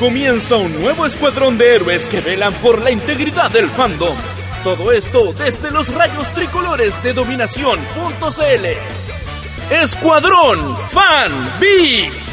[0.00, 4.16] Comienza un nuevo escuadrón de héroes que velan por la integridad del fandom.
[4.64, 8.66] Todo esto desde los rayos tricolores de dominación.cl.
[9.70, 12.29] Escuadrón Fan B.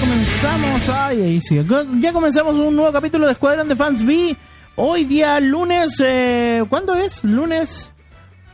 [0.00, 1.58] Comenzamos, ahí sí.
[2.00, 4.36] Ya comenzamos un nuevo capítulo de Escuadrón de Fans B.
[4.76, 7.24] Hoy día lunes, eh, ¿cuándo es?
[7.24, 7.90] Lunes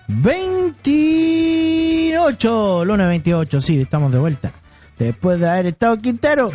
[0.06, 4.52] 28, lunes 28, sí, estamos de vuelta.
[4.98, 6.50] Después de haber estado Quintero.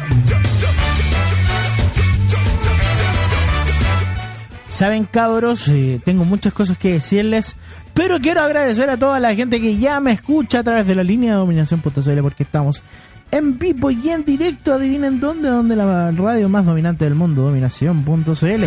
[4.68, 7.56] Saben cabros, eh, tengo muchas cosas que decirles,
[7.94, 11.04] pero quiero agradecer a toda la gente que ya me escucha a través de la
[11.04, 12.84] línea de dominación.cl porque estamos
[13.32, 18.64] en vivo y en directo, adivinen dónde, donde la radio más dominante del mundo, dominación.cl.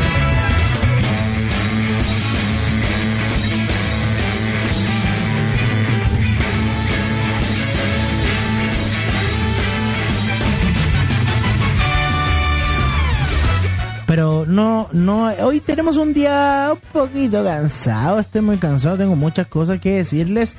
[14.07, 19.47] Pero no, no, hoy tenemos un día un poquito cansado, estoy muy cansado, tengo muchas
[19.47, 20.57] cosas que decirles,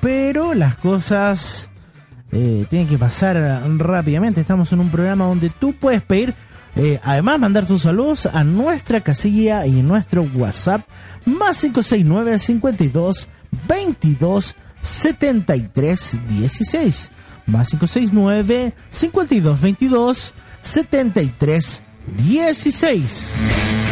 [0.00, 1.70] pero las cosas
[2.32, 4.40] eh, tienen que pasar rápidamente.
[4.40, 6.34] Estamos en un programa donde tú puedes pedir,
[6.76, 10.82] eh, además mandar tus saludos a nuestra casilla y nuestro WhatsApp
[11.24, 13.28] más 569 52
[13.66, 17.10] 22 73 16
[17.46, 21.82] más 569 52 22 73
[22.16, 23.87] 16.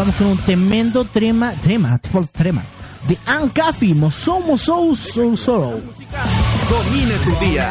[0.00, 2.62] Vamos con un tremendo trema, trema, tipo trema,
[3.06, 5.78] de Ancafi, Mosou Mosou Sou Sorrow.
[6.70, 7.70] Domine tu día.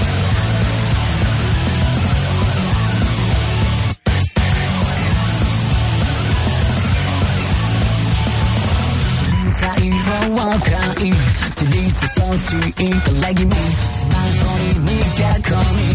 [12.31, 13.61] want to eat like me.
[13.99, 15.90] 스마트폰이 니가 고민.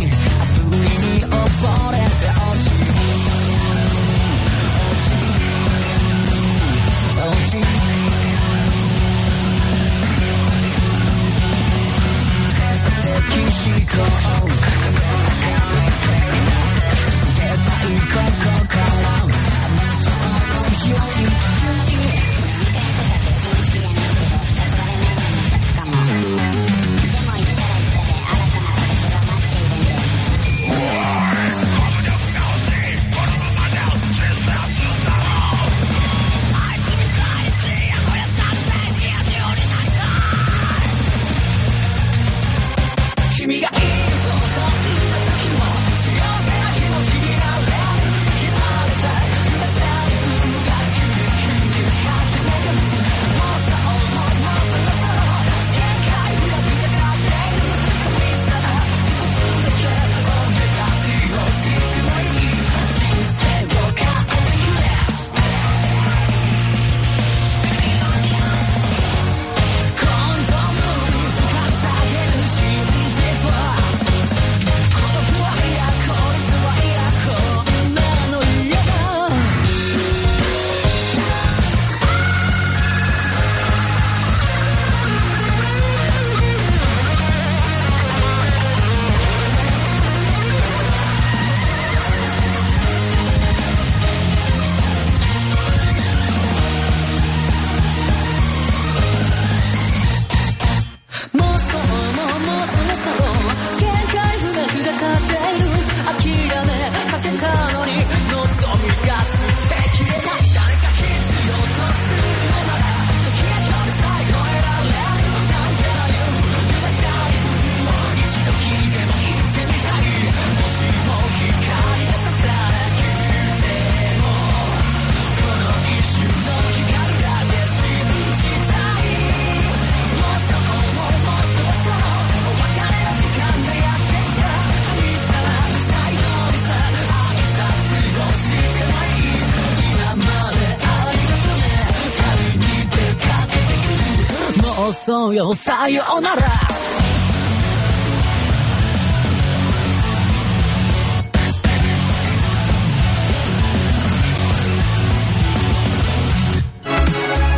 [145.26, 146.46] うよさようなら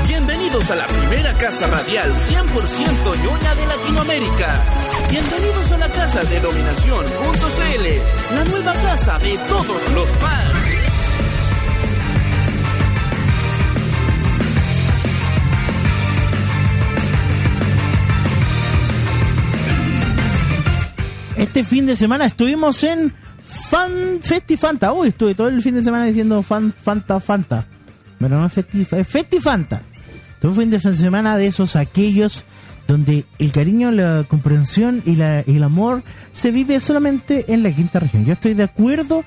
[0.07, 4.62] Bienvenidos a la primera casa radial 100% ñoña de Latinoamérica.
[5.10, 10.56] Bienvenidos a la casa de dominación.cl, la nueva casa de todos los fans.
[21.58, 23.12] Este fin de semana estuvimos en
[23.43, 24.93] Fan Festifanta.
[24.93, 27.66] Uy, estuve todo el fin de semana diciendo Fan Fanta Fanta.
[28.16, 29.82] Pero no es Festi, es Festifanta.
[30.40, 32.44] Todo fin de semana de esos aquellos
[32.87, 37.99] donde el cariño, la comprensión y, la, el amor se vive solamente en la quinta
[37.99, 38.25] región.
[38.25, 39.25] Yo estoy de acuerdo,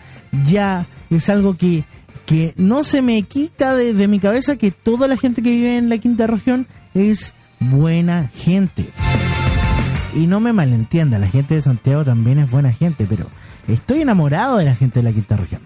[0.48, 1.84] ya es algo que,
[2.26, 5.76] que no se me quita de, de mi cabeza que toda la gente que vive
[5.76, 8.86] en la quinta región es buena gente.
[10.14, 13.28] Y no me malentienda, la gente de Santiago también es buena gente, pero
[13.68, 15.62] estoy enamorado de la gente de la quinta región.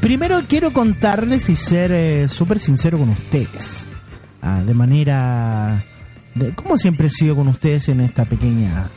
[0.00, 3.86] Primero quiero contarles y ser eh, súper sincero con ustedes.
[4.42, 5.84] Ah, de manera...
[6.34, 8.88] De, como siempre he sido con ustedes en esta pequeña...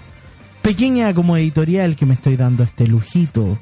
[0.63, 3.59] Pequeña como editorial que me estoy dando este lujito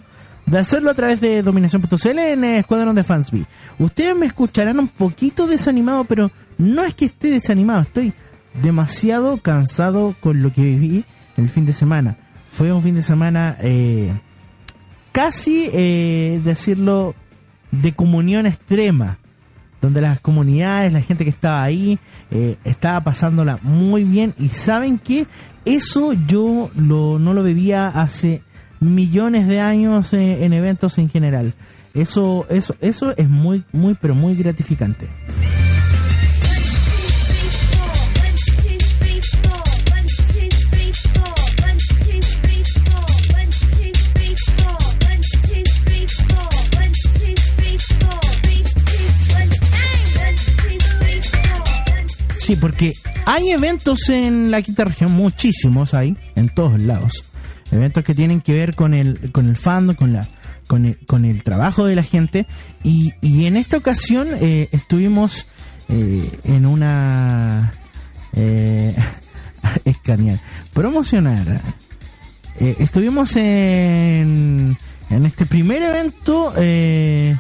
[0.52, 3.46] de hacerlo a través de dominación.cl en Escuadrón de Fansby.
[3.80, 8.14] Ustedes me escucharán un poquito desanimado, pero no es que esté desanimado, estoy
[8.62, 11.06] demasiado cansado con lo que viví
[11.38, 12.18] el fin de semana.
[12.50, 14.12] Fue un fin de semana eh,
[15.14, 17.16] casi, eh, decirlo,
[17.72, 19.20] de comunión extrema,
[19.80, 21.98] donde las comunidades, la gente que estaba ahí,
[22.30, 25.28] eh, estaba pasándola muy bien y saben que
[25.64, 28.42] eso yo lo, no lo vivía hace
[28.82, 31.54] millones de años eh, en eventos en general.
[31.94, 35.08] Eso, eso, eso es muy, muy, pero muy gratificante.
[52.38, 52.94] Sí, porque
[53.26, 57.31] hay eventos en la quinta región, muchísimos hay, en todos lados.
[57.72, 60.28] Eventos que tienen que ver con el, con el fandom, con la,
[60.68, 62.46] con el, con el trabajo de la gente.
[62.84, 65.48] Y, y en esta ocasión eh, estuvimos
[65.90, 67.74] eh, en una
[68.34, 68.96] eh,
[69.86, 70.40] escanear,
[70.74, 71.62] promocionar.
[72.60, 74.78] Eh, estuvimos en,
[75.10, 77.38] en este primer evento eh,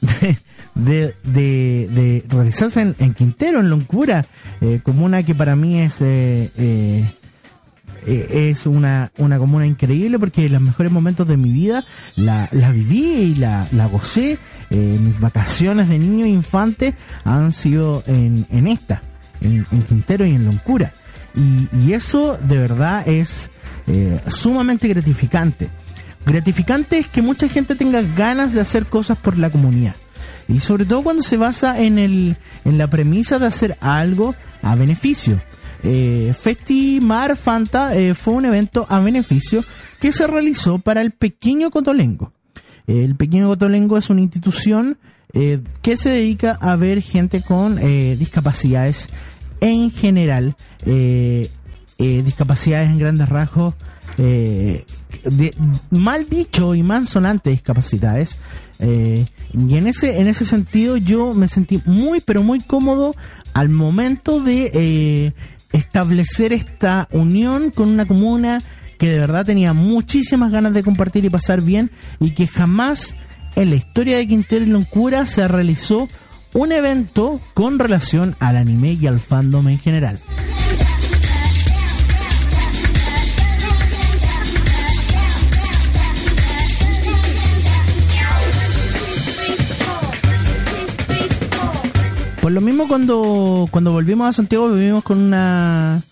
[0.74, 4.26] de, de, de realizarse en, en Quintero, en Loncura,
[4.60, 7.10] eh, comuna que para mí es eh,
[8.06, 11.84] eh, es una, una comuna increíble porque los mejores momentos de mi vida
[12.16, 14.38] la, la viví y la, la gocé.
[14.70, 16.94] Eh, mis vacaciones de niño e infante
[17.24, 19.02] han sido en, en esta,
[19.40, 20.92] en, en Quintero y en Loncura.
[21.34, 23.50] Y, y eso de verdad es
[23.86, 25.68] eh, sumamente gratificante.
[26.24, 29.96] Gratificante es que mucha gente tenga ganas de hacer cosas por la comunidad.
[30.48, 34.74] Y sobre todo cuando se basa en, el, en la premisa de hacer algo a
[34.74, 35.40] beneficio.
[35.82, 39.64] Eh, Festimar Fanta eh, fue un evento a beneficio
[40.00, 42.32] que se realizó para el Pequeño Cotolengo.
[42.86, 44.98] El Pequeño Cotolengo es una institución
[45.32, 49.08] eh, que se dedica a ver gente con eh, discapacidades
[49.60, 51.48] en general, eh,
[51.98, 53.74] eh, discapacidades en grandes rasgos,
[54.18, 54.84] eh,
[55.90, 58.38] mal dicho y malsonante discapacidades.
[58.78, 63.14] Eh, y en ese, en ese sentido yo me sentí muy pero muy cómodo
[63.54, 65.32] al momento de eh,
[65.72, 68.62] establecer esta unión con una comuna
[68.98, 73.16] que de verdad tenía muchísimas ganas de compartir y pasar bien y que jamás
[73.56, 76.08] en la historia de Quintero y Loncura se realizó
[76.54, 80.20] un evento con relación al anime y al fandom en general.
[92.52, 96.02] Lo mismo cuando, cuando volvimos a Santiago vivimos con una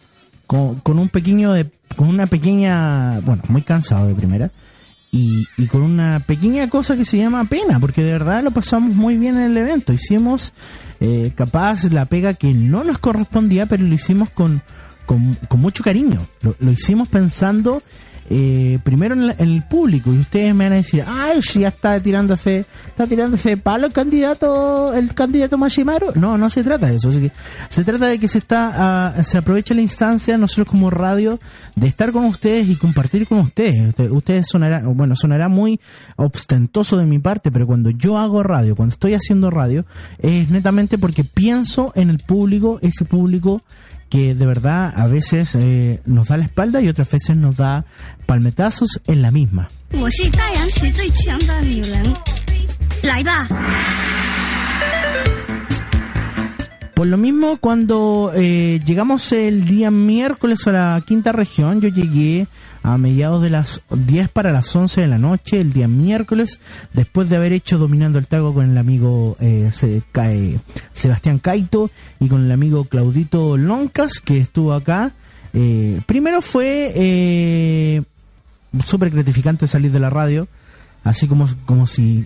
[0.46, 4.50] con, con un pequeño de, con una pequeña bueno muy cansado de primera
[5.12, 9.16] y, con una pequeña cosa que se llama pena porque de verdad lo pasamos muy
[9.16, 9.92] bien en el evento.
[9.92, 10.52] Hicimos
[11.00, 14.62] eh, capaz la pega que no nos correspondía pero lo hicimos con,
[15.06, 16.26] con, con mucho cariño.
[16.42, 17.82] Lo, lo hicimos pensando
[18.32, 21.60] eh, primero en, la- en el público y ustedes me van a decir, ay, si
[21.60, 26.12] ya está tirándose, está tirándose palo el candidato, el candidato Mashimaro.
[26.14, 27.08] No, no se trata de eso.
[27.08, 27.32] así que
[27.68, 28.70] se trata de que se está,
[29.18, 31.40] ah, se aprovecha la instancia nosotros como radio
[31.74, 33.80] de estar con ustedes y compartir con ustedes.
[33.88, 35.80] Usted- Ustedes sonarán, bueno, sonará muy
[36.16, 39.84] ostentoso de mi parte, pero cuando yo hago radio, cuando estoy haciendo radio,
[40.18, 43.62] es netamente porque pienso en el público, ese público
[44.10, 47.86] que de verdad a veces eh, nos da la espalda y otras veces nos da
[48.26, 49.70] palmetazos en la misma.
[56.94, 62.46] Por lo mismo, cuando eh, llegamos el día miércoles a la quinta región, yo llegué
[62.82, 66.60] a mediados de las 10 para las 11 de la noche, el día miércoles,
[66.94, 70.58] después de haber hecho Dominando el Tago con el amigo eh, Se- eh,
[70.92, 75.12] Sebastián Caito y con el amigo Claudito Loncas, que estuvo acá.
[75.52, 78.02] Eh, primero fue eh,
[78.84, 80.48] súper gratificante salir de la radio,
[81.04, 82.24] así como, como si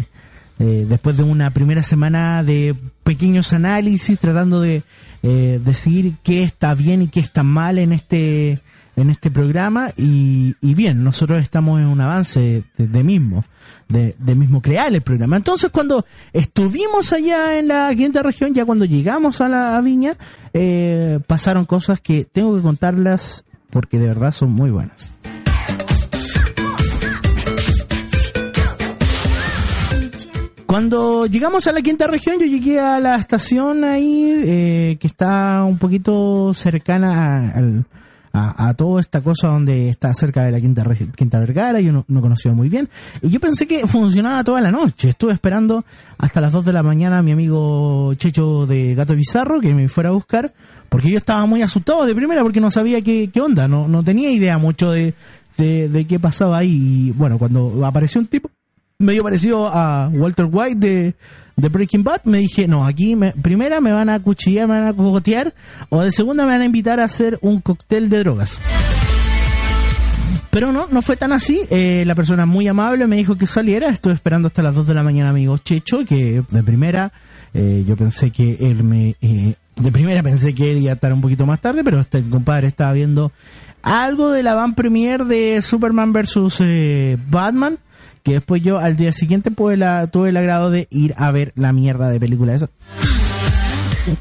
[0.61, 4.83] eh, después de una primera semana de pequeños análisis, tratando de
[5.25, 8.61] eh, decidir qué está bien y qué está mal en este
[8.97, 13.45] en este programa y, y bien, nosotros estamos en un avance de, mismo,
[13.89, 15.37] de, mismo crear el programa.
[15.37, 20.17] Entonces cuando estuvimos allá en la quinta región, ya cuando llegamos a la viña,
[20.53, 25.11] eh, pasaron cosas que tengo que contarlas porque de verdad son muy buenas.
[30.67, 35.63] Cuando llegamos a la quinta región, yo llegué a la estación ahí, eh, que está
[35.63, 37.85] un poquito cercana al-
[38.35, 40.85] a- a toda esta cosa donde está cerca de la quinta,
[41.17, 42.89] quinta Vergara, yo no, no conocía muy bien.
[43.23, 45.09] Y yo pensé que funcionaba toda la noche.
[45.11, 45.85] Estuve esperando
[46.19, 49.87] hasta las 2 de la mañana a mi amigo Checho de Gato Bizarro que me
[49.89, 50.53] fuera a buscar,
[50.89, 54.03] porque yo estaba muy asustado de primera porque no sabía qué, qué onda, no, no
[54.03, 55.15] tenía idea mucho de,
[55.57, 57.09] de, de qué pasaba ahí.
[57.09, 58.51] Y bueno, cuando apareció un tipo
[58.99, 61.15] medio parecido a Walter White de,
[61.57, 64.89] de Breaking Bad, me dije, no, aquí me- primera me van a cuchillar, me van
[64.89, 65.55] a cogotear,
[65.89, 68.59] o de segunda me van a invitar a hacer un cóctel de drogas.
[70.51, 71.63] Pero no, no fue tan así.
[71.71, 73.89] Eh, la persona muy amable me dijo que saliera.
[73.89, 77.11] Estuve esperando hasta las 2 de la mañana, amigo Checho, que de primera
[77.53, 79.17] eh, yo pensé que él me...
[79.21, 82.23] eh, de primera pensé que él iba a estar un poquito más tarde, pero este
[82.23, 83.33] compadre estaba viendo
[83.83, 86.37] algo de la van premier de Superman vs.
[86.61, 87.79] eh, Batman,
[88.25, 92.09] que después yo al día siguiente tuve, el agrado de ir a ver la mierda
[92.09, 92.69] de película esa.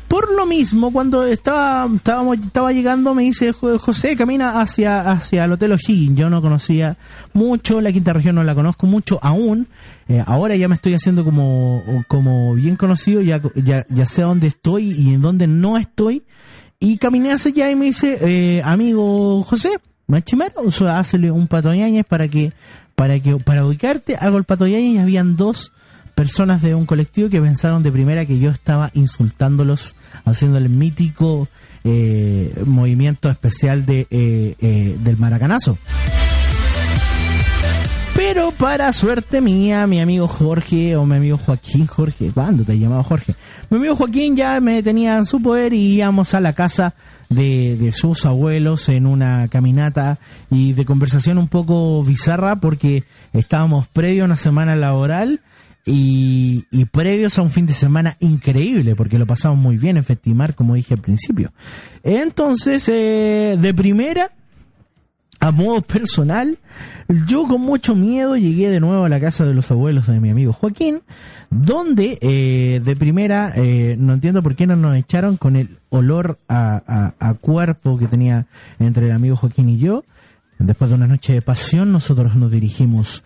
[0.08, 5.52] Por lo mismo, cuando estaba, estaba llegando, me dice "Jo- José, camina hacia, hacia el
[5.52, 6.18] Hotel O'Higgins.
[6.18, 6.96] Yo no conocía
[7.34, 9.68] mucho, la quinta región no la conozco mucho aún.
[10.08, 14.48] Eh, ahora ya me estoy haciendo como, como bien conocido, ya, ya, ya sé dónde
[14.48, 16.24] estoy y en dónde no estoy.
[16.80, 21.48] Y caminé hacia allá y me dice, eh, amigo José, machimero, o sea, hazle un
[21.48, 22.54] patoñañez para que,
[22.96, 25.72] para que, para ubicarte, hago el patoñañez y habían dos
[26.16, 29.96] personas de un colectivo que pensaron de primera que yo estaba insultándolos,
[30.26, 31.48] haciendo el mítico
[31.84, 35.78] eh, movimiento especial de eh, eh, del maracanazo.
[38.16, 43.04] Pero para suerte mía, mi amigo Jorge o mi amigo Joaquín, Jorge, ¿cuándo te llamado
[43.04, 43.36] Jorge?
[43.72, 46.94] Mi amigo Joaquín ya me tenía en su poder y íbamos a la casa
[47.30, 50.20] de, de sus abuelos en una caminata
[50.52, 53.04] y de conversación un poco bizarra porque
[53.34, 55.42] estábamos previo a una semana laboral
[55.86, 60.04] y, y previos a un fin de semana increíble porque lo pasamos muy bien en
[60.04, 61.52] Festimar como dije al principio.
[62.04, 64.32] Entonces, eh, de primera,
[65.44, 66.58] a modo personal,
[67.28, 70.30] yo con mucho miedo llegué de nuevo a la casa de los abuelos de mi
[70.30, 71.02] amigo Joaquín,
[71.50, 76.38] donde eh, de primera, eh, no entiendo por qué no nos echaron con el olor
[76.48, 78.46] a, a- a cuerpo que tenía
[78.80, 80.04] entre el amigo Joaquín y yo.
[80.60, 83.24] Después de una noche de pasión, nosotros nos dirigimos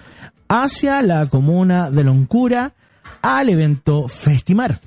[0.50, 2.74] hacia la comuna de Loncura
[3.21, 4.79] al evento Festimar.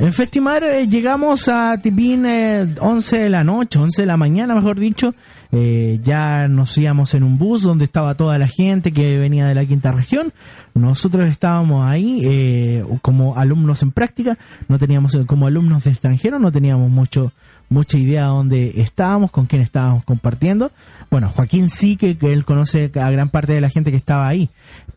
[0.00, 4.54] En Festimar eh, llegamos a Tipín eh, 11 de la noche, 11 de la mañana,
[4.54, 5.14] mejor dicho.
[5.52, 9.54] Eh, ya nos íbamos en un bus donde estaba toda la gente que venía de
[9.54, 10.32] la quinta región.
[10.74, 14.38] Nosotros estábamos ahí eh, como alumnos en práctica,
[14.68, 17.32] no teníamos eh, como alumnos de extranjero, no teníamos mucho
[17.68, 20.72] mucha idea de dónde estábamos, con quién estábamos compartiendo.
[21.08, 24.50] Bueno, Joaquín sí que, él conoce a gran parte de la gente que estaba ahí.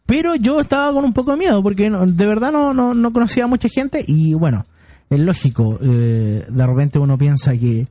[0.08, 3.44] Pero yo estaba con un poco de miedo porque de verdad no, no, no conocía
[3.44, 4.66] a mucha gente y bueno,
[5.14, 7.88] es lógico, eh, de repente uno piensa que,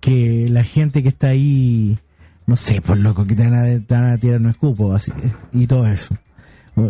[0.00, 1.98] que la gente que está ahí,
[2.46, 5.12] no sé, por loco, que te van a, te van a tirar un escupo así,
[5.52, 6.16] y todo eso.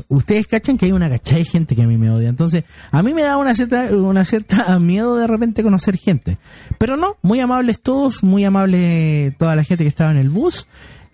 [0.09, 2.29] Ustedes cachan que hay una cachada de gente que a mí me odia.
[2.29, 6.39] Entonces, a mí me da una cierta, una cierta miedo de repente conocer gente.
[6.77, 10.67] Pero no, muy amables todos, muy amable toda la gente que estaba en el bus.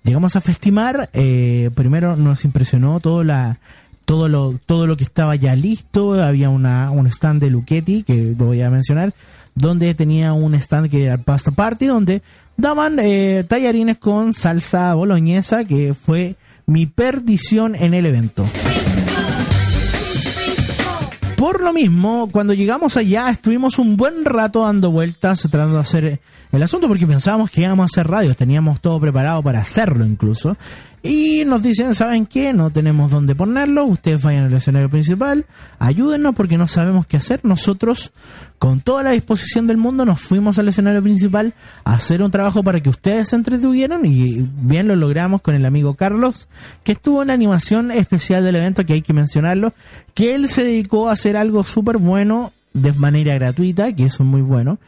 [0.05, 1.11] Llegamos a Festimar.
[1.13, 3.59] eh, primero nos impresionó todo la,
[4.05, 6.15] todo lo, todo lo que estaba ya listo.
[6.15, 9.15] Había una, un stand de Luchetti, que voy a mencionar,
[9.55, 12.23] donde tenía un stand que era Pasta Party, donde
[12.57, 18.45] daban eh, tallarines con salsa boloñesa, que fue mi perdición en el evento.
[21.37, 26.21] Por lo mismo, cuando llegamos allá estuvimos un buen rato dando vueltas tratando de hacer
[26.53, 30.57] el asunto porque pensábamos que íbamos a hacer radios, teníamos todo preparado para hacerlo incluso.
[31.03, 32.53] Y nos dicen, ¿saben qué?
[32.53, 35.47] No tenemos dónde ponerlo, ustedes vayan al escenario principal,
[35.81, 37.41] ayúdennos porque no sabemos qué hacer.
[37.43, 38.13] Nosotros,
[38.59, 42.63] con toda la disposición del mundo, nos fuimos al escenario principal a hacer un trabajo
[42.63, 46.47] para que ustedes se entretuvieran y bien lo logramos con el amigo Carlos,
[46.85, 49.73] que estuvo en la animación especial del evento, que hay que mencionarlo,
[50.15, 54.29] que él se dedicó a hacer algo súper bueno de manera gratuita, que eso es
[54.29, 54.79] muy bueno,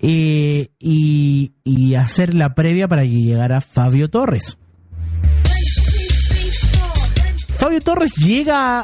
[0.00, 4.56] eh, y, y hacer la previa para que llegara Fabio Torres.
[7.64, 8.80] Fabio Torres llega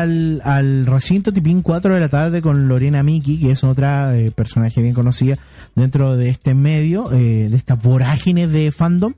[0.00, 4.30] al, al recinto Tipín 4 de la tarde con Lorena Miki, que es otra eh,
[4.30, 5.36] personaje bien conocida
[5.74, 9.12] dentro de este medio, eh, de esta vorágine de fandom.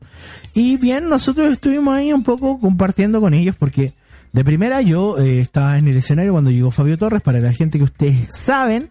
[0.52, 3.92] Y bien, nosotros estuvimos ahí un poco compartiendo con ellos porque
[4.32, 7.78] de primera yo eh, estaba en el escenario cuando llegó Fabio Torres, para la gente
[7.78, 8.90] que ustedes saben.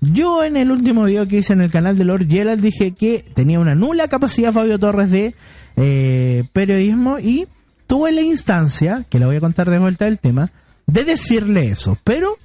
[0.00, 3.24] Yo en el último video que hice en el canal de Lord Gerald dije que
[3.34, 5.34] tenía una nula capacidad Fabio Torres de
[5.76, 7.46] eh, periodismo y
[7.86, 10.50] tuve la instancia, que la voy a contar de vuelta del tema,
[10.86, 11.98] de decirle eso.
[12.04, 12.38] Pero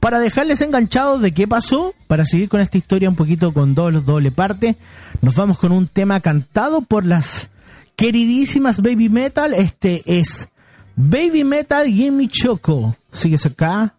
[0.00, 4.00] para dejarles enganchados de qué pasó, para seguir con esta historia un poquito con doble,
[4.00, 4.76] doble parte,
[5.22, 7.50] nos vamos con un tema cantado por las
[7.96, 9.54] queridísimas Baby Metal.
[9.54, 10.48] Este es
[10.94, 12.96] Baby Metal Gimme Choco.
[13.10, 13.94] Sigues acá,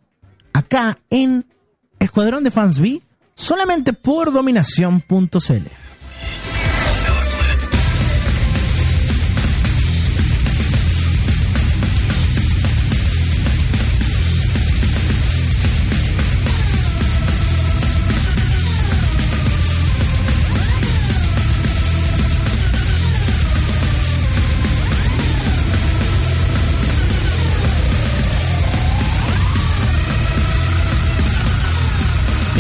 [0.53, 1.45] acá en
[1.99, 3.01] Escuadrón de Fans B,
[3.35, 5.67] solamente por dominación.cl.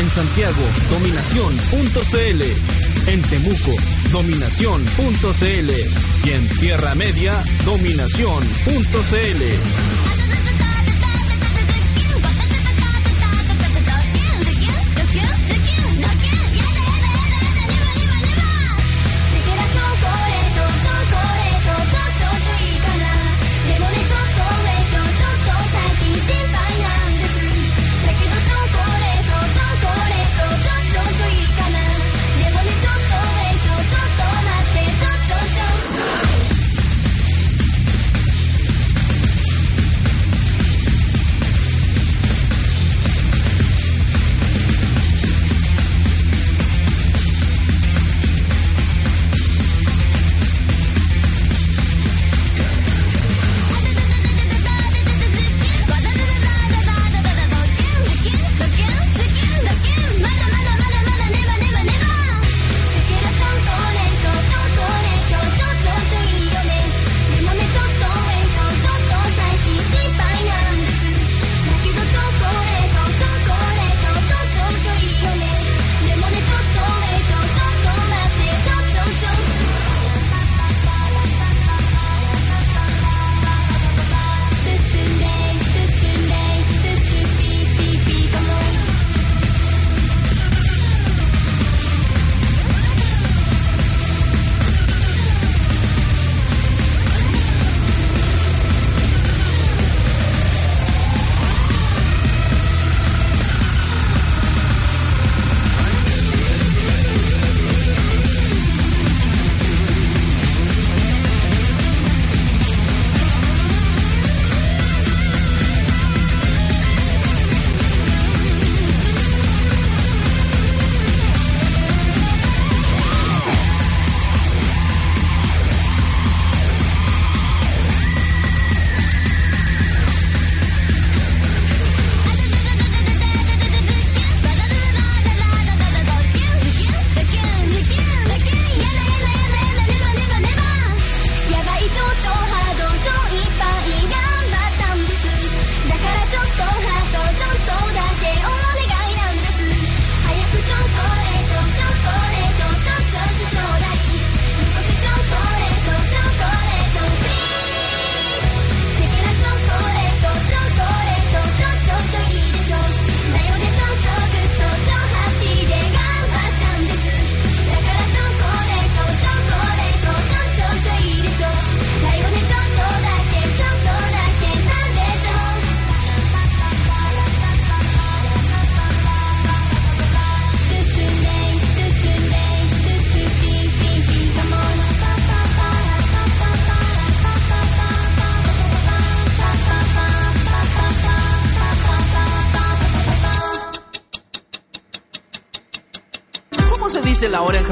[0.09, 2.41] Santiago, dominación.cl.
[3.07, 3.75] En Temuco,
[4.11, 5.71] dominación.cl.
[6.25, 10.48] Y en Tierra Media, dominación.cl.「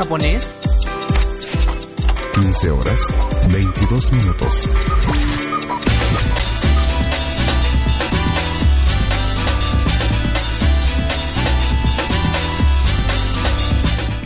[0.08, 0.48] japonés?
[2.34, 3.00] 15 horas
[3.52, 4.54] 22 minutos.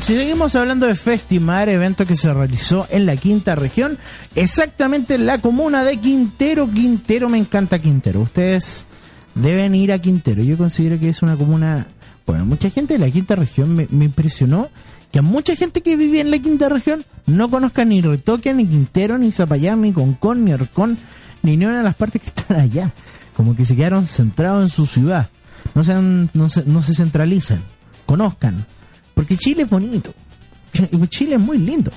[0.02, 3.98] Si seguimos hablando de Festimar, evento que se realizó en la quinta región,
[4.36, 6.70] exactamente en la comuna de Quintero.
[6.72, 8.22] Quintero, me encanta Quintero.
[8.22, 8.86] Ustedes
[9.34, 10.44] deben ir a Quintero.
[10.44, 11.88] Yo considero que es una comuna.
[12.28, 14.70] Bueno, mucha gente de la quinta región me, me impresionó
[15.12, 18.66] que a mucha gente que vive en la quinta región no conozca ni Retoque, ni
[18.66, 20.98] Quintero, ni Zapayán, ni Concón, ni Arcón,
[21.44, 22.92] ni ninguna de las partes que están allá.
[23.36, 25.30] Como que se quedaron centrados en su ciudad.
[25.76, 27.62] No, sean, no, se, no se centralicen.
[28.06, 28.66] Conozcan.
[29.14, 30.14] Porque Chile es bonito.
[31.10, 31.92] Chile es muy lindo.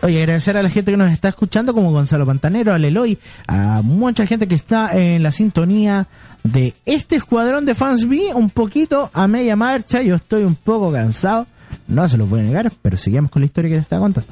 [0.00, 3.82] Oye, agradecer a la gente que nos está escuchando, como Gonzalo Pantanero, a Leloy, a
[3.82, 6.06] mucha gente que está en la sintonía
[6.44, 10.00] de este escuadrón de fans B, un poquito a media marcha.
[10.00, 11.48] Yo estoy un poco cansado,
[11.88, 14.30] no se lo voy negar, pero seguimos con la historia que les estaba contando.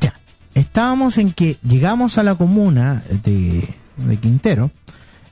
[0.00, 0.18] Ya,
[0.54, 4.70] estábamos en que llegamos a la comuna de Quintero,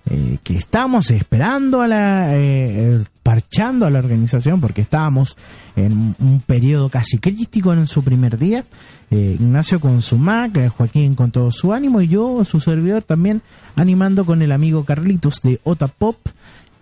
[0.09, 5.37] eh, que estábamos esperando a la, eh, eh, parchando a la organización porque estábamos
[5.75, 8.65] en un periodo casi crítico en su primer día.
[9.11, 13.03] Eh, Ignacio con su Mac, eh, Joaquín con todo su ánimo y yo, su servidor,
[13.03, 13.43] también
[13.75, 16.17] animando con el amigo Carlitos de Ota Pop,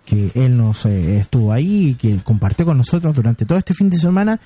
[0.05, 3.97] que él nos estuvo ahí y que compartió con nosotros durante todo este fin de
[3.97, 4.39] semana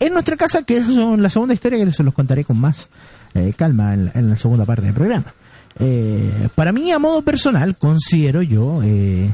[0.00, 2.90] en nuestra casa, que es la segunda historia que se los contaré con más
[3.56, 5.32] calma en, en la segunda parte del programa.
[5.80, 9.30] Eh, para mí, a modo personal, considero yo eh,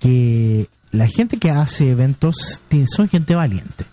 [0.00, 2.60] que la gente que hace eventos
[2.94, 3.84] son gente valiente.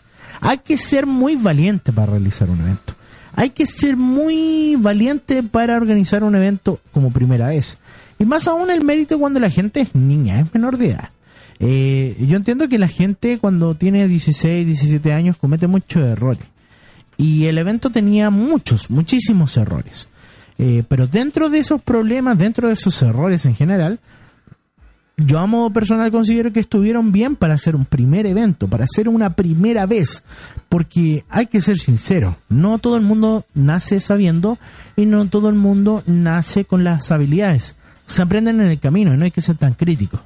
[0.41, 2.93] Hay que ser muy valiente para realizar un evento.
[3.35, 7.77] Hay que ser muy valiente para organizar un evento como primera vez.
[8.17, 11.09] Y más aún el mérito cuando la gente es niña, es menor de edad.
[11.59, 16.43] Eh, yo entiendo que la gente cuando tiene 16, 17 años comete muchos errores.
[17.17, 20.07] Y el evento tenía muchos, muchísimos errores.
[20.59, 23.99] Eh, pero dentro de esos problemas, dentro de esos errores en general,
[25.15, 29.07] yo a modo personal considero que estuvieron bien para hacer un primer evento, para hacer
[29.09, 30.23] una primera vez,
[30.67, 34.57] porque hay que ser sincero, no todo el mundo nace sabiendo
[34.95, 37.77] y no todo el mundo nace con las habilidades.
[38.05, 40.19] Se aprenden en el camino y no hay que ser tan crítico.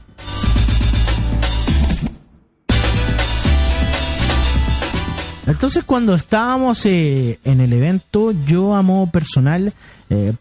[5.45, 9.73] Entonces cuando estábamos eh, en el evento, yo a modo personal
[10.09, 10.33] eh,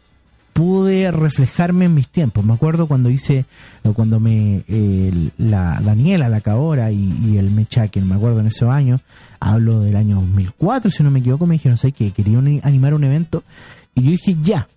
[0.53, 2.45] pude reflejarme en mis tiempos.
[2.45, 3.47] Me acuerdo cuando hice,
[3.83, 8.71] o cuando me, eh, la Daniela, la Cabora y, el Mechaken, me acuerdo en esos
[8.71, 9.01] años,
[9.41, 13.05] hablo del año 2004, si no me equivoco, me dijeron, sé que querían animar un
[13.05, 13.43] evento,
[13.95, 14.69] y yo dije, ya.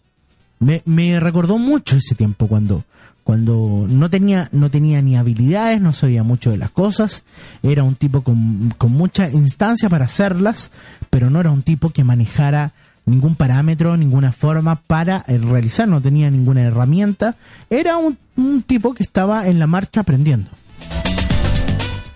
[0.58, 2.86] Me, me recordó mucho ese tiempo cuando,
[3.26, 7.24] cuando no tenía, no tenía ni habilidades, no sabía mucho de las cosas,
[7.64, 10.72] era un tipo con, con mucha instancia para hacerlas,
[11.10, 12.74] pero no era un tipo que manejara
[13.08, 17.36] ningún parámetro, ninguna forma para eh, realizar, no tenía ninguna herramienta,
[17.68, 20.52] era un, un tipo que estaba en la marcha aprendiendo.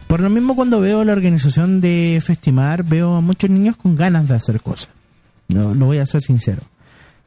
[0.06, 4.28] Por lo mismo cuando veo la organización de Festimar, veo a muchos niños con ganas
[4.28, 4.89] de hacer cosas.
[5.48, 6.62] No, lo voy a ser sincero.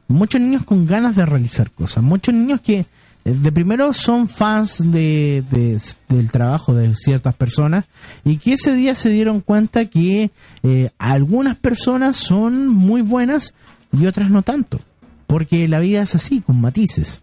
[0.07, 2.01] Muchos niños con ganas de realizar cosas.
[2.01, 2.85] Muchos niños que
[3.25, 7.85] de primero son fans de, de- del trabajo de ciertas personas
[8.25, 10.31] y que ese día se dieron cuenta que
[10.63, 13.53] eh, algunas personas son muy buenas
[13.91, 14.79] y otras no tanto.
[15.27, 17.21] Porque la vida es así, con matices,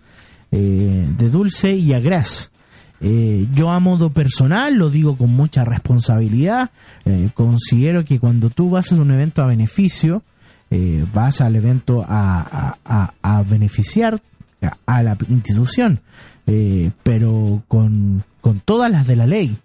[0.53, 2.51] eh, de dulce y a.
[3.03, 6.71] Eh, yo a modo personal, lo digo con mucha responsabilidad,
[7.35, 10.23] considero que cuando tú vas a un evento a beneficio,
[11.13, 14.21] vas al evento a, a- a- a beneficiar
[14.87, 16.01] a, la institución,
[16.47, 19.57] eh, pero con, con todas las de la ley.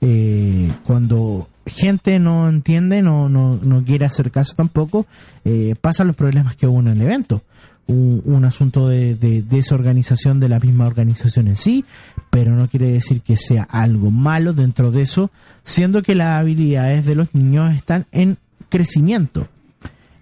[0.00, 5.06] Eh, cuando gente no entiende, no, no, no quiere hacer caso tampoco,
[5.44, 7.42] eh, pasan los problemas que hubo en el evento.
[7.86, 11.84] Un, un asunto de, de desorganización de la misma organización en sí,
[12.30, 15.30] pero no quiere decir que sea algo malo dentro de eso,
[15.64, 18.38] siendo que las habilidades de los niños están en
[18.70, 19.48] crecimiento.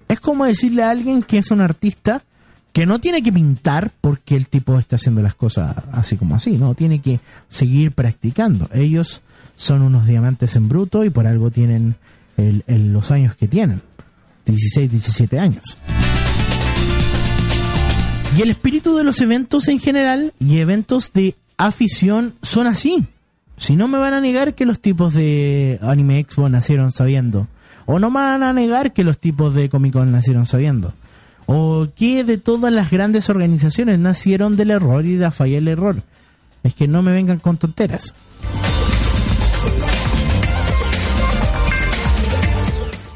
[0.09, 2.23] Es como decirle a alguien que es un artista
[2.73, 6.53] que no tiene que pintar porque el tipo está haciendo las cosas así como así,
[6.53, 8.69] no, tiene que seguir practicando.
[8.73, 9.23] Ellos
[9.57, 11.97] son unos diamantes en bruto y por algo tienen
[12.37, 13.83] los años que tienen,
[14.47, 15.79] 16, 17 años.
[18.37, 23.07] Y el espíritu de los eventos en general y eventos de afición son así.
[23.59, 27.47] Si no me van a negar que los tipos de Anime Expo nacieron sabiendo.
[27.85, 30.95] O no me van a negar que los tipos de Comic Con nacieron sabiendo.
[31.47, 35.69] ¿O qué de todas las grandes organizaciones nacieron del error y de la falla del
[35.69, 36.03] error?
[36.63, 38.15] Es que no me vengan con tonteras.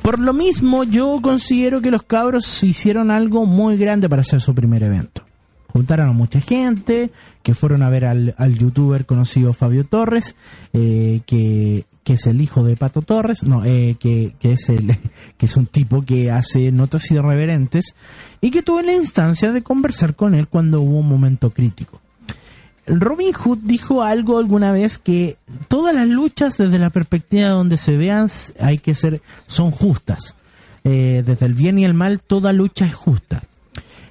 [0.02, 4.54] Por lo mismo, yo considero que los cabros hicieron algo muy grande para hacer su
[4.54, 5.22] primer evento.
[5.72, 7.10] Juntaron a mucha gente,
[7.42, 10.36] que fueron a ver al, al youtuber conocido Fabio Torres,
[10.72, 14.96] eh, que, que es el hijo de Pato Torres, no, eh, que, que es el,
[15.36, 17.96] que es un tipo que hace notas irreverentes,
[18.40, 22.00] y que tuve la instancia de conversar con él cuando hubo un momento crítico.
[22.86, 27.96] Robin Hood dijo algo alguna vez que todas las luchas desde la perspectiva donde se
[27.96, 28.28] vean
[28.60, 30.36] hay que ser son justas.
[30.84, 33.42] Eh, desde el bien y el mal toda lucha es justa.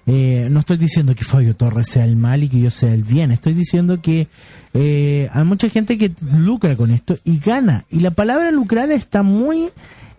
[0.07, 3.03] Eh, no estoy diciendo que Fabio Torres sea el mal y que yo sea el
[3.03, 3.31] bien.
[3.31, 4.27] Estoy diciendo que
[4.73, 7.85] eh, hay mucha gente que lucra con esto y gana.
[7.89, 9.69] Y la palabra lucrar está muy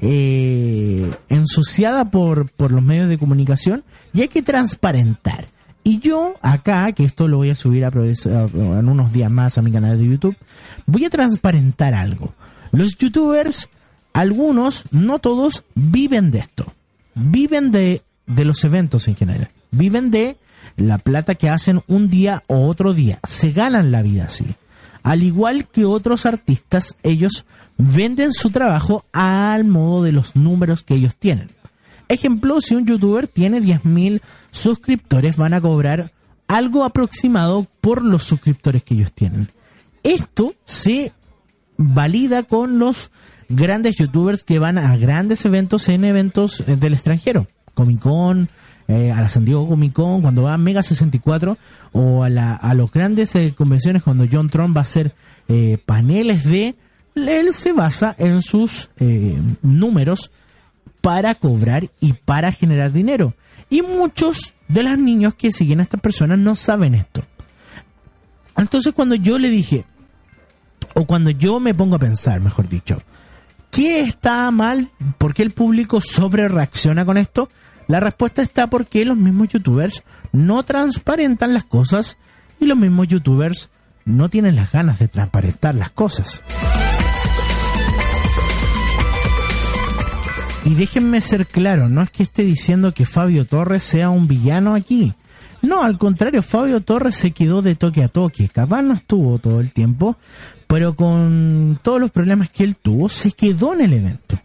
[0.01, 5.47] eh, ensuciada por, por los medios de comunicación y hay que transparentar.
[5.85, 9.63] Y yo acá, que esto lo voy a subir a, en unos días más a
[9.63, 10.37] mi canal de YouTube,
[10.85, 12.35] voy a transparentar algo.
[12.73, 13.69] Los youtubers,
[14.13, 16.73] algunos, no todos, viven de esto.
[17.15, 19.51] Viven de, de los eventos en general.
[19.71, 20.37] Viven de
[20.77, 23.21] la plata que hacen un día o otro día.
[23.27, 24.47] Se ganan la vida así.
[25.03, 27.47] Al igual que otros artistas, ellos
[27.79, 31.51] venden su trabajo al modo de los números que ellos tienen.
[32.09, 36.13] Ejemplo, si un youtuber tiene 10.000 suscriptores, van a cobrar
[36.49, 39.49] algo aproximado por los suscriptores que ellos tienen.
[40.03, 41.13] Esto se
[41.77, 43.11] valida con los
[43.49, 47.47] grandes youtubers que van a grandes eventos en eventos del extranjero.
[47.75, 48.49] Comic Con,
[48.89, 51.59] eh, a la San Diego Comic Con, cuando va a Mega 64,
[51.93, 55.15] o a, la, a los grandes eh, convenciones cuando John Trump va a hacer
[55.49, 56.75] eh, paneles de...
[57.15, 60.31] Él se basa en sus eh, números
[61.01, 63.33] para cobrar y para generar dinero.
[63.71, 67.23] Y muchos de los niños que siguen a estas personas no saben esto.
[68.57, 69.87] Entonces cuando yo le dije,
[70.95, 73.01] o cuando yo me pongo a pensar, mejor dicho,
[73.71, 74.91] ¿qué está mal?
[75.17, 77.49] ¿Por qué el público sobre reacciona con esto?
[77.89, 82.19] La respuesta está porque los mismos youtubers no transparentan las cosas
[82.59, 83.71] y los mismos youtubers
[84.05, 86.43] no tienen las ganas de transparentar las cosas.
[90.65, 94.75] Y déjenme ser claro, no es que esté diciendo que Fabio Torres sea un villano
[94.75, 95.15] aquí.
[95.63, 98.49] No, al contrario, Fabio Torres se quedó de toque a toque.
[98.49, 100.17] Capaz no estuvo todo el tiempo,
[100.67, 104.41] pero con todos los problemas que él tuvo, se quedó en el evento.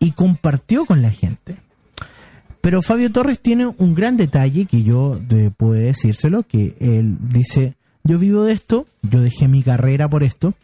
[0.00, 1.56] Y compartió con la gente.
[2.62, 5.20] Pero Fabio Torres tiene un gran detalle que yo
[5.56, 10.54] puedo decírselo, que él dice, yo vivo de esto, yo dejé mi carrera por esto,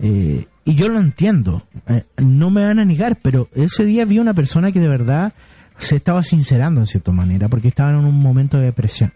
[0.00, 4.18] eh, y yo lo entiendo, eh, no me van a negar, pero ese día vi
[4.18, 5.32] una persona que de verdad
[5.78, 9.12] se estaba sincerando en cierta manera, porque estaba en un momento de depresión.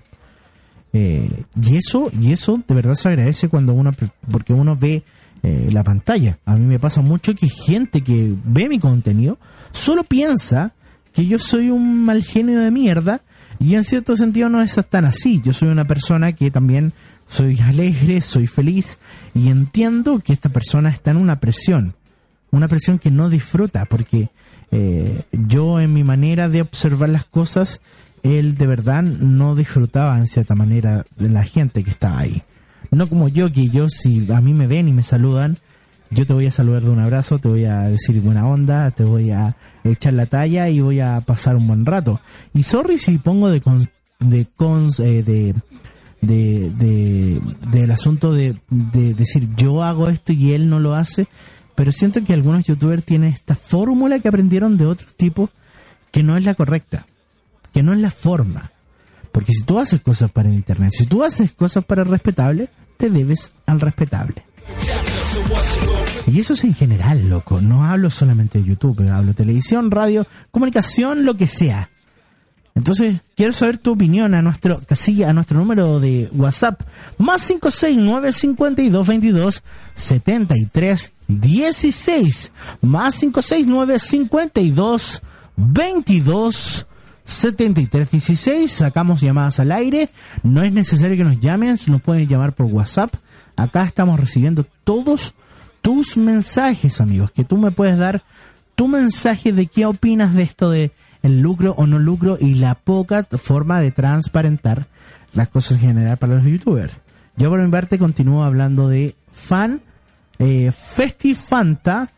[0.93, 1.29] Eh,
[1.61, 3.91] y eso, y eso de verdad se agradece cuando uno,
[4.31, 5.03] porque uno ve
[5.71, 6.39] la pantalla.
[6.45, 9.39] A mí me pasa mucho que gente que ve mi contenido
[9.71, 10.73] solo piensa
[11.17, 13.23] que yo soy un mal genio de mierda
[13.59, 15.41] y en cierto sentido no es tan así.
[15.43, 16.93] Yo soy una persona que también
[17.27, 18.99] soy alegre, soy feliz
[19.35, 21.95] y entiendo que esta persona está en una presión,
[22.51, 24.29] una presión que no disfruta porque
[24.71, 27.81] eh, yo en mi manera de observar las cosas,
[28.23, 32.43] él de verdad no disfrutaba en cierta manera de la gente que estaba ahí.
[32.91, 35.57] No como yo, que yo si a mí me ven y me saludan,
[36.11, 39.05] yo te voy a saludar de un abrazo, te voy a decir buena onda, te
[39.05, 42.21] voy a echar la talla y voy a pasar un buen rato.
[42.55, 43.91] Y sorry si pongo de cons-
[44.21, 45.55] de cons- eh, de,
[46.23, 47.41] de, de-
[47.71, 51.27] del asunto de, de decir yo hago esto y él no lo hace,
[51.75, 55.51] pero siento que algunos youtubers tienen esta fórmula que aprendieron de otros tipos
[56.11, 57.07] que no es la correcta,
[57.75, 58.71] que no es la forma.
[59.33, 62.71] Porque si tú haces cosas para el internet, si tú haces cosas para el respetable,
[62.97, 64.45] te debes al respetable.
[66.27, 67.61] Y eso es en general, loco.
[67.61, 71.91] No hablo solamente de YouTube, hablo de televisión, radio, comunicación, lo que sea.
[72.75, 76.83] Entonces, quiero saber tu opinión a nuestro casilla, a nuestro número de WhatsApp,
[77.17, 79.63] más 569 52 22
[79.95, 82.53] 73 16,
[82.83, 85.23] más 569 52
[85.57, 86.87] 22
[87.25, 88.71] 73 16.
[88.71, 90.11] Sacamos llamadas al aire.
[90.43, 93.15] No es necesario que nos llamen, nos pueden llamar por WhatsApp.
[93.57, 95.35] Acá estamos recibiendo todos
[95.83, 98.23] tus mensajes, amigos, que tú me puedes dar
[98.75, 100.93] tu mensaje de qué opinas de esto de
[101.23, 104.87] el lucro o no lucro y la poca forma de transparentar
[105.33, 106.93] las cosas en general para los youtubers.
[107.37, 109.81] Yo por mi parte continúo hablando de fan,
[110.39, 112.11] eh, Festifanta,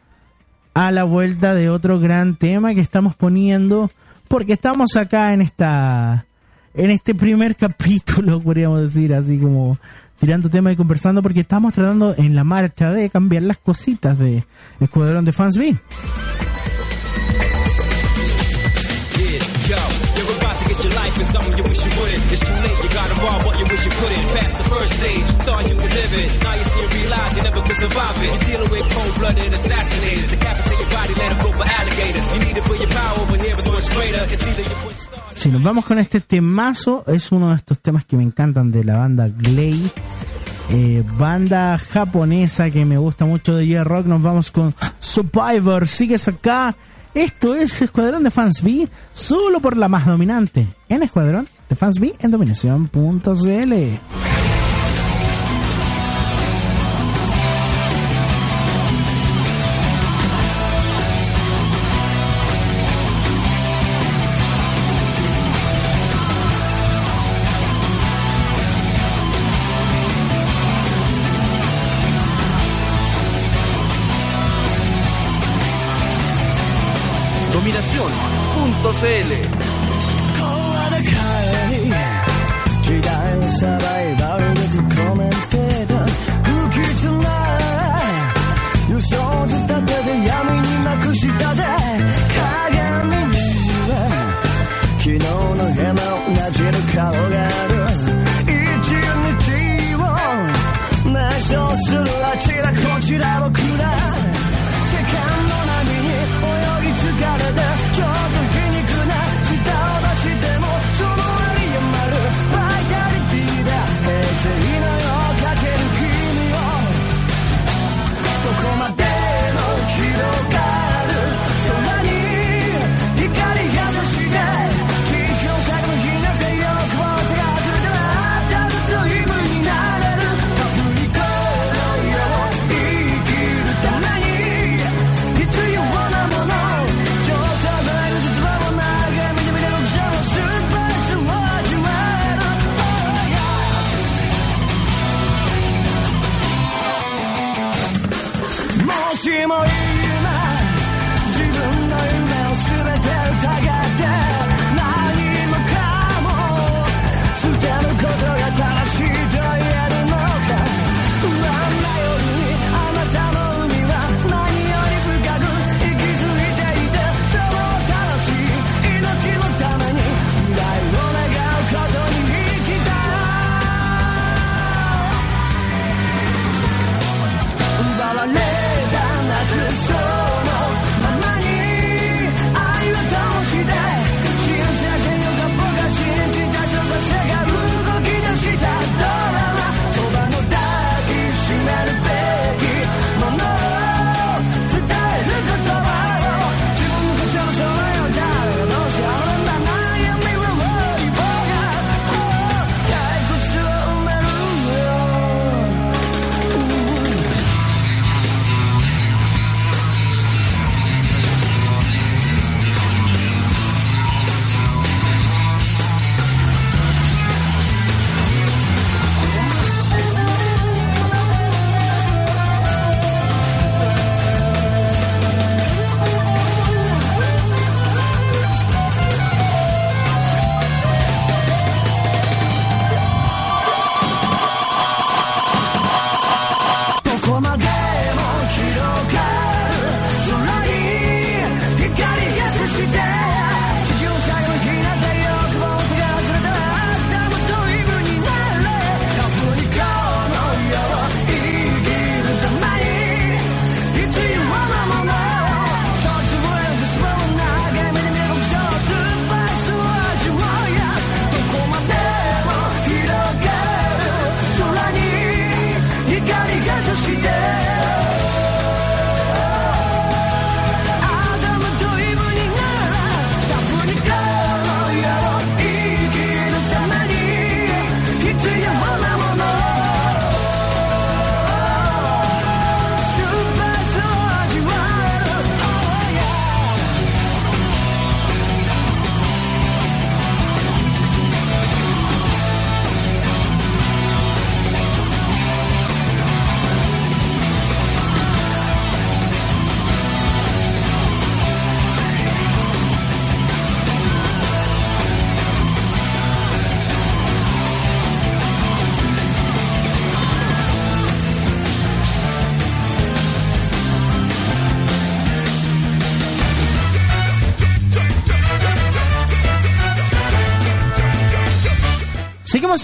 [0.75, 3.91] a la vuelta de otro gran tema que estamos poniendo,
[4.29, 6.27] porque estamos acá en esta
[6.79, 9.79] en este primer capítulo, podríamos decir, así como
[10.21, 14.45] tirando temas y conversando, porque estamos tratando en la marcha de cambiar las cositas de
[14.81, 15.77] Escuadrón de Fans B.
[35.39, 38.83] Si nos vamos con este temazo, es uno de estos temas que me encantan de
[38.83, 39.89] la banda Glay
[40.71, 44.07] eh, banda japonesa que me gusta mucho de J-Rock.
[44.07, 45.87] Nos vamos con Survivor.
[45.87, 46.75] Sigues acá.
[47.15, 50.67] Esto es Escuadrón de Fans B, solo por la más dominante.
[50.89, 53.73] En Escuadrón de Fans B en dominación.cl.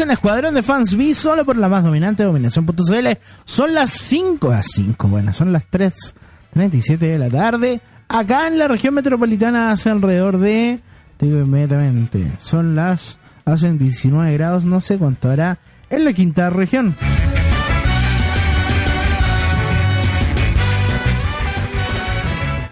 [0.01, 3.07] Escuadrón de Fans B, solo por la más dominante dominación.cl.
[3.45, 7.81] Son las 5 a 5, bueno, son las 3.37 de la tarde.
[8.09, 10.81] Acá en la región metropolitana hace alrededor de,
[11.17, 15.59] te digo inmediatamente, son las, hacen 19 grados, no sé cuánto hará
[15.91, 16.97] en la quinta región.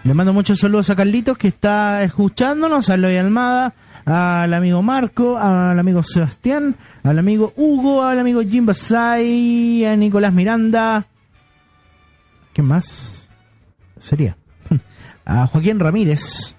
[0.03, 3.73] Le mando muchos saludos a Carlitos que está escuchándonos, a Eloy Almada,
[4.05, 10.33] al amigo Marco, al amigo Sebastián, al amigo Hugo, al amigo Jim Basay, a Nicolás
[10.33, 11.05] Miranda.
[12.53, 13.27] ¿Qué más?
[13.97, 14.37] Sería.
[15.25, 16.57] A Joaquín Ramírez.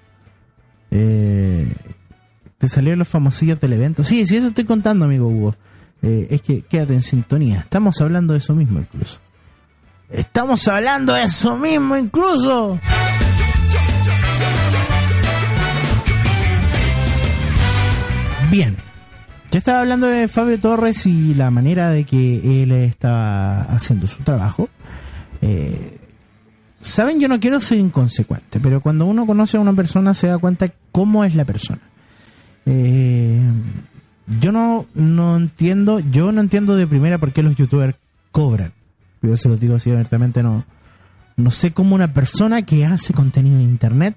[0.90, 1.70] Eh,
[2.56, 4.02] te salieron los famosillos del evento.
[4.04, 5.54] Sí, sí, eso estoy contando, amigo Hugo.
[6.02, 7.60] Eh, es que quédate en sintonía.
[7.60, 9.20] Estamos hablando de eso mismo incluso.
[10.10, 12.78] Estamos hablando de eso mismo incluso.
[18.54, 18.76] Bien.
[19.50, 24.22] Ya estaba hablando de Fabio Torres y la manera de que él está haciendo su
[24.22, 24.68] trabajo.
[25.42, 25.98] Eh,
[26.80, 30.38] Saben, yo no quiero ser inconsecuente, pero cuando uno conoce a una persona se da
[30.38, 31.80] cuenta cómo es la persona.
[32.64, 33.42] Eh,
[34.38, 37.96] yo no, no entiendo, yo no entiendo de primera por qué los youtubers
[38.30, 38.72] cobran.
[39.20, 40.62] Yo se lo digo así abiertamente, no,
[41.36, 44.16] no sé cómo una persona que hace contenido en internet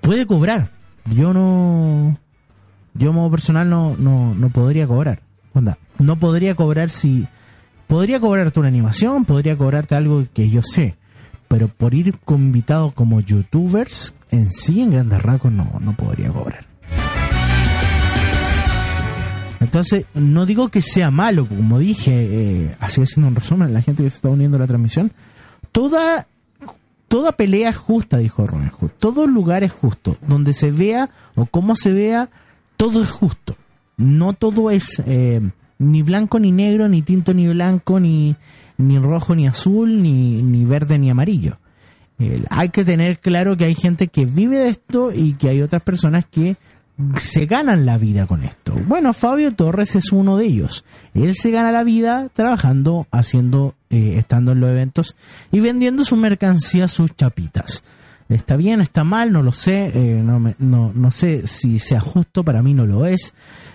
[0.00, 0.72] puede cobrar.
[1.14, 2.18] Yo no,
[2.98, 5.20] yo como personal no, no, no podría cobrar.
[5.54, 7.26] Onda, no podría cobrar si,
[7.86, 10.96] podría cobrarte una animación, podría cobrarte algo que yo sé,
[11.48, 16.28] pero por ir con invitados como youtubers, en sí, en grandes rasgos, no, no podría
[16.30, 16.66] cobrar.
[19.60, 24.02] Entonces, no digo que sea malo, como dije, eh, así haciendo un resumen, la gente
[24.02, 25.12] que se está uniendo a la transmisión,
[25.72, 26.28] toda,
[27.08, 28.72] toda pelea es justa, dijo Ronald.
[28.98, 30.16] Todo lugar es justo.
[30.26, 32.30] Donde se vea o cómo se vea,
[32.78, 33.56] todo es justo.
[33.98, 35.42] No todo es eh,
[35.78, 38.36] ni blanco ni negro, ni tinto ni blanco, ni,
[38.78, 41.58] ni rojo ni azul, ni, ni verde ni amarillo.
[42.50, 45.82] Hay que tener claro que hay gente que vive de esto y que hay otras
[45.82, 46.56] personas que
[47.16, 48.74] se ganan la vida con esto.
[48.86, 50.84] Bueno, Fabio Torres es uno de ellos.
[51.14, 55.16] Él se gana la vida trabajando, haciendo, eh, estando en los eventos
[55.52, 57.84] y vendiendo su mercancía, sus chapitas.
[58.28, 62.00] Está bien, está mal, no lo sé, eh, no, me- no, no sé si sea
[62.00, 63.32] justo, para mí no lo es.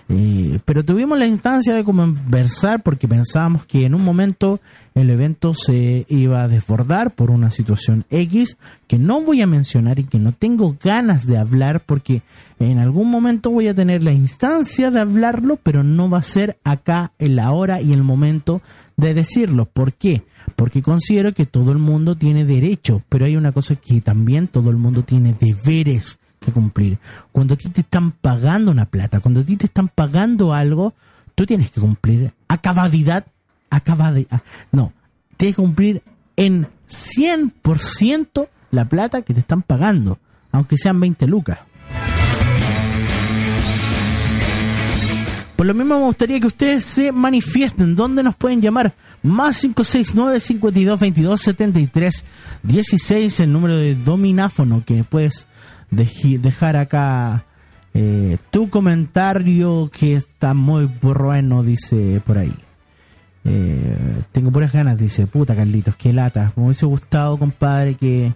[0.08, 4.60] Eh, pero tuvimos la instancia de conversar porque pensábamos que en un momento
[4.94, 9.98] el evento se iba a desbordar por una situación X que no voy a mencionar
[9.98, 12.22] y que no tengo ganas de hablar porque
[12.60, 16.58] en algún momento voy a tener la instancia de hablarlo, pero no va a ser
[16.64, 18.60] acá en la hora y el momento
[18.96, 19.64] de decirlo.
[19.64, 20.22] ¿Por qué?
[20.56, 24.70] Porque considero que todo el mundo tiene derecho, pero hay una cosa que también todo
[24.70, 26.98] el mundo tiene deberes que cumplir.
[27.32, 30.94] Cuando a ti te están pagando una plata, cuando a ti te están pagando algo,
[31.34, 33.26] tú tienes que cumplir a cabalidad,
[33.70, 34.92] a a- no,
[35.36, 36.02] tienes que cumplir
[36.36, 40.18] en 100% la plata que te están pagando,
[40.52, 41.58] aunque sean 20 lucas.
[45.56, 47.94] Por lo mismo me gustaría que ustedes se manifiesten.
[47.94, 48.94] ¿Dónde nos pueden llamar?
[49.22, 52.24] Más 569 52 22 73
[52.62, 55.46] 16, el número de domináfono que puedes
[55.90, 57.44] dejar acá
[57.96, 62.54] eh, tu comentario que está muy bueno, dice por ahí.
[63.44, 66.52] Eh, tengo puras ganas, dice, puta Carlitos, qué lata.
[66.56, 68.32] Me hubiese gustado, compadre, que,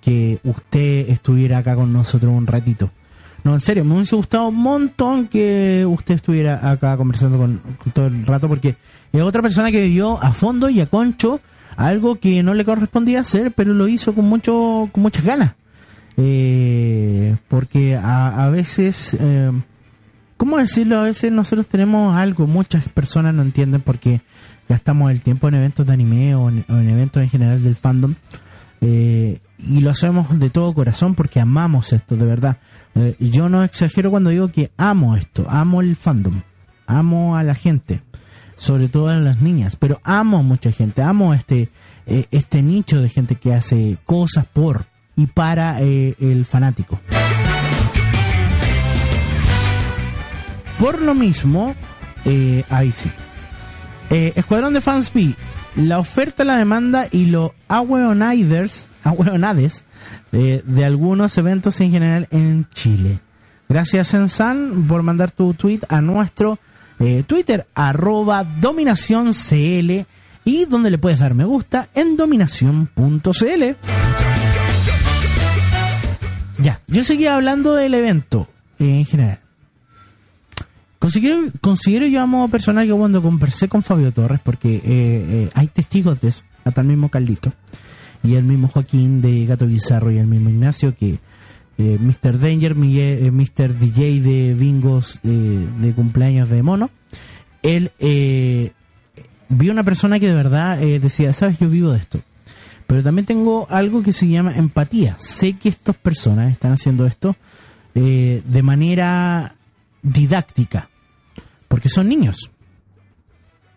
[0.00, 2.90] que usted estuviera acá con nosotros un ratito.
[3.44, 7.60] No, en serio, me hubiese gustado un montón que usted estuviera acá conversando con,
[7.92, 8.76] todo el rato, porque
[9.12, 11.40] es otra persona que vivió a fondo y a concho
[11.76, 15.54] algo que no le correspondía hacer, pero lo hizo con mucho, con muchas ganas.
[16.16, 19.50] Eh, porque a, a veces, eh,
[20.36, 21.00] ¿cómo decirlo?
[21.00, 24.20] A veces nosotros tenemos algo, muchas personas no entienden porque
[24.68, 27.74] gastamos el tiempo en eventos de anime o en, o en eventos en general del
[27.74, 28.14] fandom.
[28.80, 32.58] Eh, y lo hacemos de todo corazón porque amamos esto, de verdad.
[32.94, 36.42] Eh, yo no exagero cuando digo que amo esto, amo el fandom,
[36.86, 38.02] amo a la gente,
[38.56, 41.70] sobre todo a las niñas, pero amo a mucha gente, amo este,
[42.06, 44.86] eh, este nicho de gente que hace cosas por
[45.16, 47.00] y para eh, el fanático.
[50.78, 51.76] Por lo mismo,
[52.68, 53.10] ahí sí.
[54.10, 55.32] Escuadrón de Fans B,
[55.76, 59.84] la oferta, la demanda y los ahueonaders, ahueonades
[60.30, 63.20] de, de algunos eventos en general en Chile.
[63.68, 66.58] Gracias, Ensan, por mandar tu tweet a nuestro
[67.00, 70.06] eh, Twitter, arroba dominacioncl,
[70.44, 73.64] y donde le puedes dar me gusta en dominación.cl.
[76.58, 78.48] Ya, yo seguía hablando del evento
[78.78, 79.41] eh, en general.
[81.02, 85.50] Considero, considero yo a modo personal que cuando conversé con Fabio Torres, porque eh, eh,
[85.52, 87.52] hay testigos de eso, hasta el mismo Carlito,
[88.22, 91.18] y el mismo Joaquín de Gato Bizarro y el mismo Ignacio, que
[91.76, 92.38] eh, Mr.
[92.38, 93.76] Danger, Miguel- eh, Mr.
[93.76, 96.88] DJ de bingos eh, de cumpleaños de mono,
[97.64, 97.90] él
[99.48, 102.20] vio una persona que de verdad decía, sabes, yo vivo de esto.
[102.86, 105.16] Pero también tengo algo que se llama empatía.
[105.18, 107.34] Sé que estas personas están haciendo esto
[107.94, 109.54] de manera
[110.02, 110.88] didáctica.
[111.72, 112.50] Porque son niños.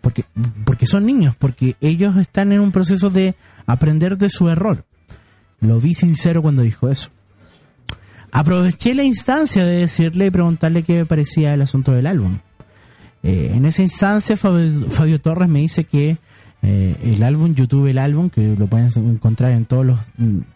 [0.02, 0.26] Porque,
[0.66, 3.36] porque son niños, porque ellos están en un proceso de
[3.66, 4.84] aprender de su error.
[5.62, 7.10] Lo vi sincero cuando dijo eso.
[8.34, 12.40] Aproveché la instancia de decirle y preguntarle qué me parecía el asunto del álbum.
[13.24, 16.18] Eh, en esa instancia Fabio, Torres me dice que
[16.64, 20.00] eh, el álbum, YouTube el álbum, que lo pueden encontrar en todos los,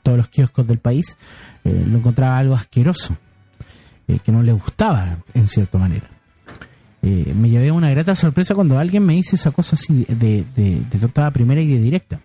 [0.03, 1.15] todos los kioscos del país,
[1.63, 3.15] eh, lo encontraba algo asqueroso,
[4.05, 6.18] que no le gustaba en cierta manera.
[7.01, 10.81] Eh, me llevé una grata sorpresa cuando alguien me dice esa cosa así de, de,
[10.91, 12.19] de toda primera y de directa.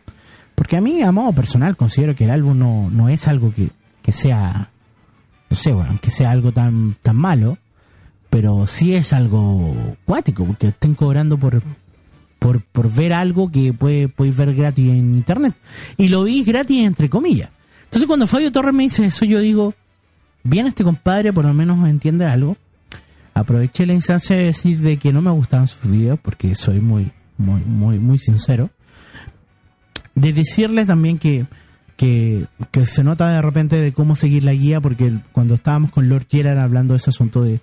[0.55, 3.71] Porque a mí, a modo personal, considero que el álbum no, no es algo que,
[4.03, 4.71] que sea,
[5.51, 7.59] no sé, bueno, que sea algo tan, tan malo,
[8.31, 11.63] pero sí es algo cuático, porque estén cobrando por,
[12.39, 15.55] por, por ver algo que puede, ver gratis en internet.
[15.97, 17.51] Y lo vi gratis entre comillas.
[17.85, 19.75] Entonces cuando Fabio Torres me dice eso, yo digo,
[20.43, 22.57] bien este compadre por lo menos entiende algo.
[23.35, 27.11] Aproveché la instancia de decir de que no me gustaban sus videos, porque soy muy,
[27.37, 28.71] muy, muy, muy sincero.
[30.15, 31.47] De decirles también que,
[31.97, 32.47] que,
[32.87, 36.59] se nota de repente de cómo seguir la guía, porque cuando estábamos con Lord Gerard
[36.59, 37.61] hablando de ese asunto de,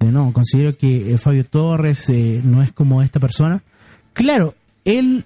[0.00, 3.62] de no, considero que eh, Fabio Torres eh, no es como esta persona.
[4.12, 5.24] Claro, él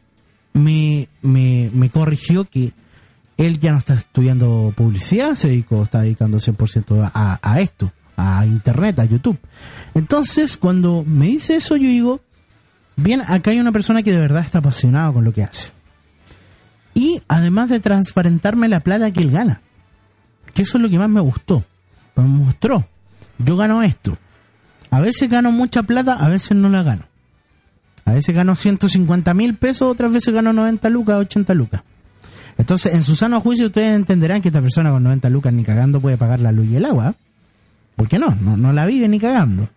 [0.52, 2.72] me, me, me corrigió que
[3.38, 8.46] él ya no está estudiando publicidad, se dedicó, está dedicando 100% a, a esto, a
[8.46, 9.38] internet, a YouTube.
[9.94, 12.20] Entonces, cuando me dice eso, yo digo,
[12.96, 15.70] bien, acá hay una persona que de verdad está apasionada con lo que hace.
[16.94, 19.60] Y además de transparentarme la plata que él gana,
[20.54, 21.62] que eso es lo que más me gustó,
[22.14, 22.86] me mostró,
[23.38, 24.16] yo gano esto.
[24.90, 27.02] A veces gano mucha plata, a veces no la gano.
[28.06, 31.82] A veces gano 150 mil pesos, otras veces gano 90 lucas, 80 lucas.
[32.56, 36.00] Entonces, en su sano juicio, ustedes entenderán que esta persona con 90 lucas ni cagando
[36.00, 37.14] puede pagar la luz y el agua.
[37.96, 38.34] ¿Por qué no?
[38.34, 39.68] No, no la vive ni cagando.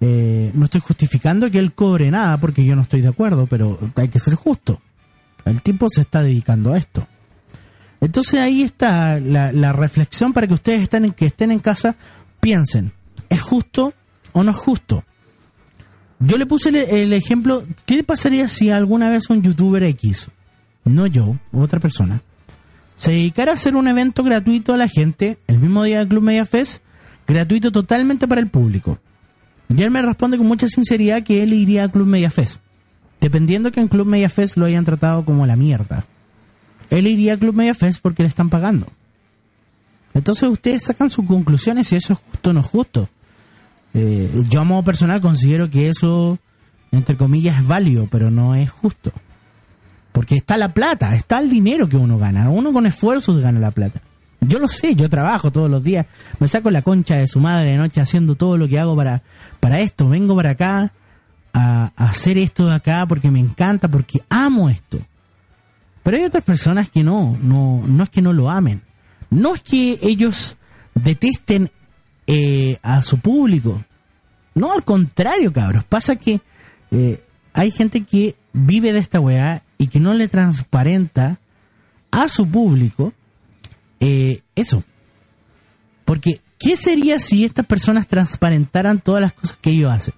[0.00, 3.78] Eh, no estoy justificando que él cobre nada porque yo no estoy de acuerdo, pero
[3.96, 4.80] hay que ser justo.
[5.44, 7.06] El tipo se está dedicando a esto.
[8.00, 11.96] Entonces ahí está la, la reflexión para que ustedes estén en, que estén en casa,
[12.40, 12.92] piensen,
[13.28, 13.92] ¿es justo
[14.32, 15.04] o no es justo?
[16.18, 20.28] Yo le puse el, el ejemplo, ¿qué pasaría si alguna vez un youtuber X,
[20.84, 22.22] no yo, otra persona,
[22.96, 26.22] se dedicara a hacer un evento gratuito a la gente el mismo día del Club
[26.22, 26.82] Media Fest,
[27.32, 28.98] gratuito totalmente para el público?
[29.68, 32.60] Y él me responde con mucha sinceridad que él iría al Club Media Fest,
[33.20, 36.04] dependiendo que en Club Media Fest lo hayan tratado como la mierda.
[36.90, 38.86] Él iría al Club Media Fest porque le están pagando.
[40.12, 43.08] Entonces ustedes sacan sus conclusiones si eso es justo o no es justo.
[43.94, 46.38] Eh, yo a modo personal considero que eso,
[46.90, 49.12] entre comillas, es válido, pero no es justo.
[50.12, 52.50] Porque está la plata, está el dinero que uno gana.
[52.50, 54.00] Uno con esfuerzos gana la plata.
[54.40, 56.06] Yo lo sé, yo trabajo todos los días,
[56.38, 59.22] me saco la concha de su madre de noche haciendo todo lo que hago para,
[59.60, 60.08] para esto.
[60.08, 60.92] Vengo para acá
[61.52, 64.98] a, hacer esto de acá porque me encanta, porque amo esto.
[66.02, 68.82] Pero hay otras personas que no, no, no es que no lo amen.
[69.28, 70.56] No es que ellos
[70.94, 71.70] detesten
[72.26, 73.84] eh, a su público.
[74.54, 75.84] No, al contrario, cabros.
[75.84, 76.40] Pasa que
[76.90, 77.22] eh,
[77.52, 81.38] hay gente que vive de esta weá y que no le transparenta
[82.10, 83.12] a su público
[84.00, 84.82] eh, eso.
[86.04, 90.14] Porque, ¿qué sería si estas personas transparentaran todas las cosas que ellos hacen?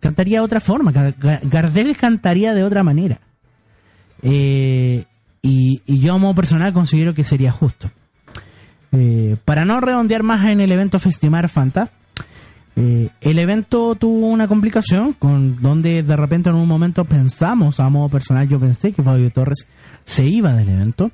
[0.00, 0.92] Cantaría de otra forma.
[0.92, 3.20] Ga- Ga- Gardel cantaría de otra manera.
[4.22, 5.04] Eh,
[5.42, 7.90] y, y yo, a modo personal, considero que sería justo.
[8.92, 11.90] Eh, para no redondear más en el evento Festimar Fanta,
[12.74, 17.88] eh, el evento tuvo una complicación con donde de repente en un momento pensamos, a
[17.90, 19.66] modo personal, yo pensé que Fabio Torres
[20.04, 21.10] se iba del evento.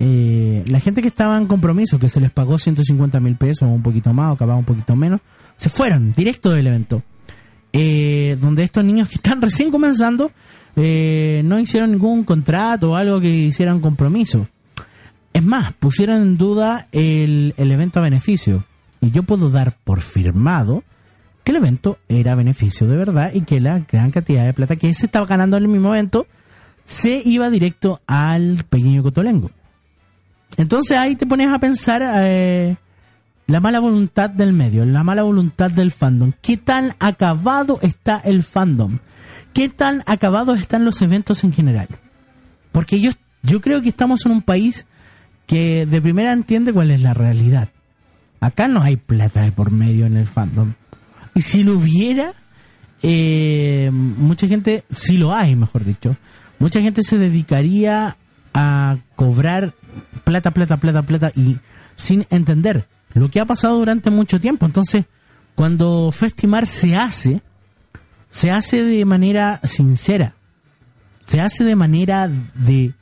[0.00, 3.82] Eh, la gente que estaba en compromiso, que se les pagó 150 mil pesos un
[3.82, 5.20] poquito más o capaz un poquito menos,
[5.56, 7.02] se fueron directo del evento.
[7.72, 10.30] Eh, donde estos niños que están recién comenzando
[10.76, 14.48] eh, no hicieron ningún contrato o algo que hicieran compromiso.
[15.32, 18.64] Es más, pusieron en duda el, el evento a beneficio.
[19.00, 20.82] Y yo puedo dar por firmado
[21.44, 24.92] que el evento era beneficio de verdad y que la gran cantidad de plata que
[24.94, 26.26] se estaba ganando en el mismo evento
[26.84, 29.50] se iba directo al pequeño Cotolengo.
[30.58, 32.76] Entonces ahí te pones a pensar, eh,
[33.46, 36.32] la mala voluntad del medio, la mala voluntad del fandom.
[36.42, 38.98] ¿Qué tan acabado está el fandom?
[39.54, 41.88] ¿Qué tan acabados están los eventos en general?
[42.72, 44.84] Porque yo, yo creo que estamos en un país
[45.46, 47.68] que de primera entiende cuál es la realidad.
[48.40, 50.74] Acá no hay plata de por medio en el fandom.
[51.36, 52.34] Y si lo hubiera,
[53.02, 56.16] eh, mucha gente, si lo hay, mejor dicho,
[56.58, 58.16] mucha gente se dedicaría
[58.52, 59.72] a cobrar
[60.24, 61.58] plata, plata, plata, plata y
[61.94, 64.66] sin entender lo que ha pasado durante mucho tiempo.
[64.66, 65.06] Entonces,
[65.54, 67.42] cuando Festimar se hace,
[68.30, 70.34] se hace de manera sincera,
[71.26, 72.94] se hace de manera de,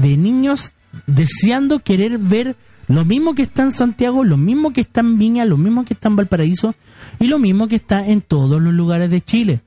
[0.00, 0.72] de niños
[1.06, 2.56] deseando querer ver
[2.86, 5.94] lo mismo que está en Santiago, lo mismo que está en Viña, lo mismo que
[5.94, 6.74] está en Valparaíso
[7.18, 9.62] y lo mismo que está en todos los lugares de Chile.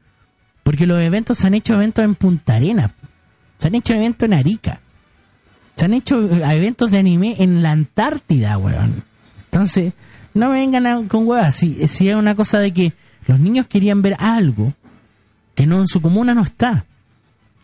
[0.63, 2.91] Porque los eventos se han hecho eventos en Punta Arenas,
[3.57, 4.81] se han hecho eventos en Arica,
[5.77, 9.03] se han hecho eh, eventos de anime en la Antártida, weón.
[9.45, 9.93] Entonces,
[10.33, 11.55] no me vengan a- con huevas.
[11.55, 12.93] Si, si es una cosa de que
[13.27, 14.73] los niños querían ver algo
[15.55, 16.85] que no en su comuna no está.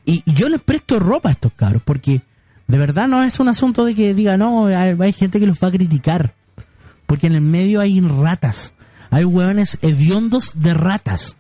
[0.06, 2.22] Y, yo les presto ropa a estos cabros, porque
[2.68, 5.58] de verdad no es un asunto de que diga, no, hay, hay gente que los
[5.62, 6.34] va a criticar.
[7.06, 8.74] Porque en el medio hay ratas.
[9.12, 11.36] Hay hueones hediondos de ratas.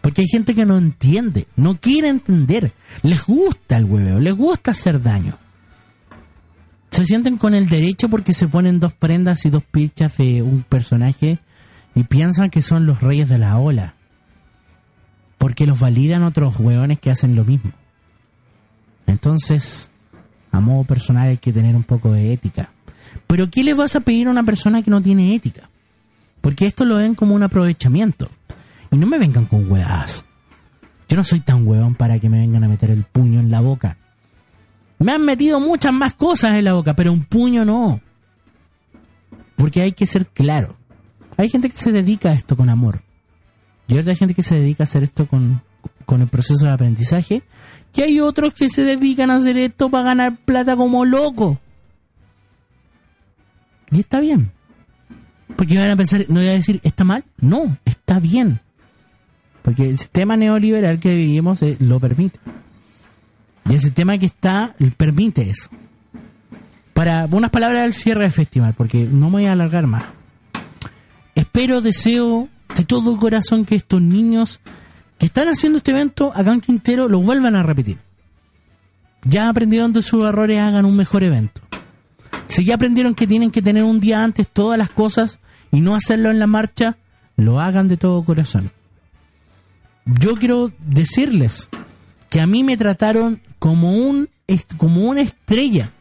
[0.00, 2.72] Porque hay gente que no entiende, no quiere entender.
[3.02, 5.34] Les gusta el hueveo, les gusta hacer daño.
[6.90, 10.62] Se sienten con el derecho porque se ponen dos prendas y dos pichas de un
[10.62, 11.38] personaje
[11.94, 13.94] y piensan que son los reyes de la ola.
[15.36, 17.72] Porque los validan otros hueones que hacen lo mismo.
[19.06, 19.90] Entonces,
[20.50, 22.70] a modo personal hay que tener un poco de ética.
[23.26, 25.68] Pero ¿qué le vas a pedir a una persona que no tiene ética?
[26.40, 28.30] Porque esto lo ven como un aprovechamiento.
[28.90, 30.24] Y no me vengan con huevadas.
[31.08, 33.60] Yo no soy tan huevón para que me vengan a meter el puño en la
[33.60, 33.96] boca.
[34.98, 38.00] Me han metido muchas más cosas en la boca, pero un puño no.
[39.56, 40.76] Porque hay que ser claro.
[41.36, 43.02] Hay gente que se dedica a esto con amor.
[43.86, 45.62] Y hay otra gente que se dedica a hacer esto con,
[46.04, 47.42] con el proceso de aprendizaje.
[47.94, 51.58] Y hay otros que se dedican a hacer esto para ganar plata como loco.
[53.90, 54.52] Y está bien.
[55.56, 57.24] Porque van a pensar, no voy a decir, ¿está mal?
[57.40, 58.60] No, está bien.
[59.62, 62.38] Porque el sistema neoliberal que vivimos eh, lo permite.
[63.68, 65.68] Y el sistema que está permite eso.
[66.94, 70.04] Para unas palabras del cierre del festival, porque no me voy a alargar más.
[71.34, 74.60] Espero, deseo de todo corazón que estos niños
[75.18, 77.98] que están haciendo este evento acá en Quintero lo vuelvan a repetir.
[79.24, 81.60] Ya aprendieron de sus errores, hagan un mejor evento.
[82.46, 85.38] Si ya aprendieron que tienen que tener un día antes todas las cosas
[85.70, 86.96] y no hacerlo en la marcha,
[87.36, 88.70] lo hagan de todo corazón.
[90.06, 91.68] Yo quiero decirles
[92.30, 94.28] que a mí me trataron como un
[94.76, 95.92] como una estrella.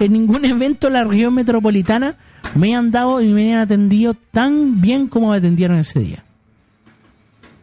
[0.00, 2.16] En ningún evento de la región metropolitana
[2.54, 6.24] me han dado y me han atendido tan bien como me atendieron ese día.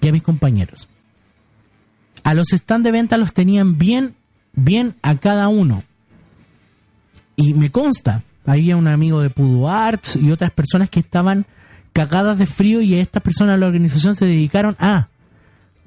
[0.02, 0.88] Y a mis compañeros.
[2.24, 4.16] A los stands de venta los tenían bien,
[4.54, 5.84] bien a cada uno.
[7.36, 11.46] Y me consta, había un amigo de Pudo Arts y otras personas que estaban
[11.94, 15.10] cagadas de frío y estas personas de la organización se dedicaron a,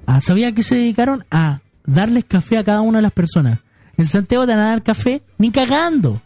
[0.05, 1.25] a ¿sabía a qué se dedicaron?
[1.31, 3.59] A darles café a cada una de las personas.
[3.97, 6.21] En Santiago te van a dar café ni cagando.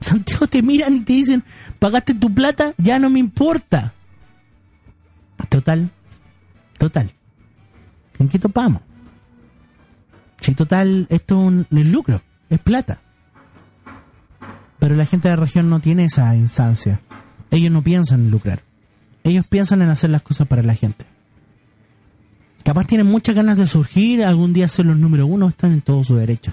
[0.00, 1.44] Santiago te miran y te dicen,
[1.78, 3.92] pagaste tu plata, ya no me importa.
[5.48, 5.90] Total,
[6.78, 7.10] total.
[8.18, 8.82] ¿En qué topamos?
[10.40, 13.00] Si total, esto es un es lucro, es plata.
[14.78, 17.00] Pero la gente de la región no tiene esa instancia.
[17.50, 18.62] Ellos no piensan en lucrar.
[19.22, 21.04] Ellos piensan en hacer las cosas para la gente.
[22.64, 26.02] Capaz tienen muchas ganas de surgir, algún día ser los número uno, están en todo
[26.04, 26.52] su derecho.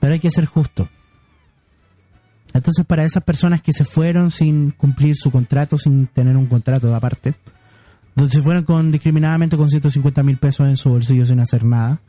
[0.00, 0.88] Pero hay que ser justo.
[2.54, 6.86] Entonces, para esas personas que se fueron sin cumplir su contrato, sin tener un contrato
[6.86, 7.34] de aparte,
[8.14, 12.00] donde se fueron con discriminadamente con 150 mil pesos en su bolsillo sin hacer nada,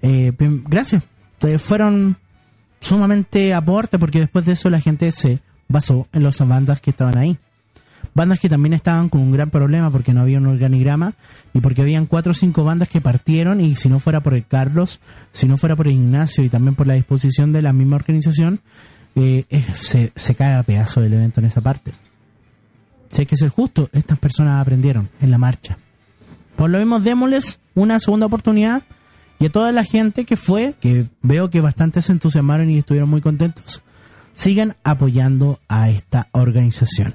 [0.00, 1.02] eh, gracias.
[1.34, 2.16] Ustedes fueron
[2.80, 7.18] sumamente aporte porque después de eso la gente se basó en las bandas que estaban
[7.18, 7.38] ahí.
[8.14, 11.14] Bandas que también estaban con un gran problema porque no había un organigrama
[11.52, 14.46] y porque habían cuatro o cinco bandas que partieron y si no fuera por el
[14.46, 15.00] Carlos,
[15.32, 18.60] si no fuera por el Ignacio y también por la disposición de la misma organización,
[19.14, 19.44] eh,
[19.74, 21.92] se, se cae a pedazo el evento en esa parte.
[23.08, 25.78] Si hay que ser justo, estas personas aprendieron en la marcha.
[26.56, 28.82] Por lo mismo, démosles una segunda oportunidad
[29.38, 33.08] y a toda la gente que fue, que veo que bastante se entusiasmaron y estuvieron
[33.08, 33.82] muy contentos,
[34.32, 37.14] sigan apoyando a esta organización.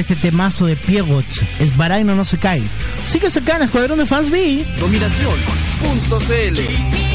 [0.00, 1.24] este temazo de Piegot.
[1.60, 2.62] Es Baraino no se cae.
[3.04, 4.64] Sí que se cae en Escuadrón de Fans B.
[4.78, 7.05] Dominación.cl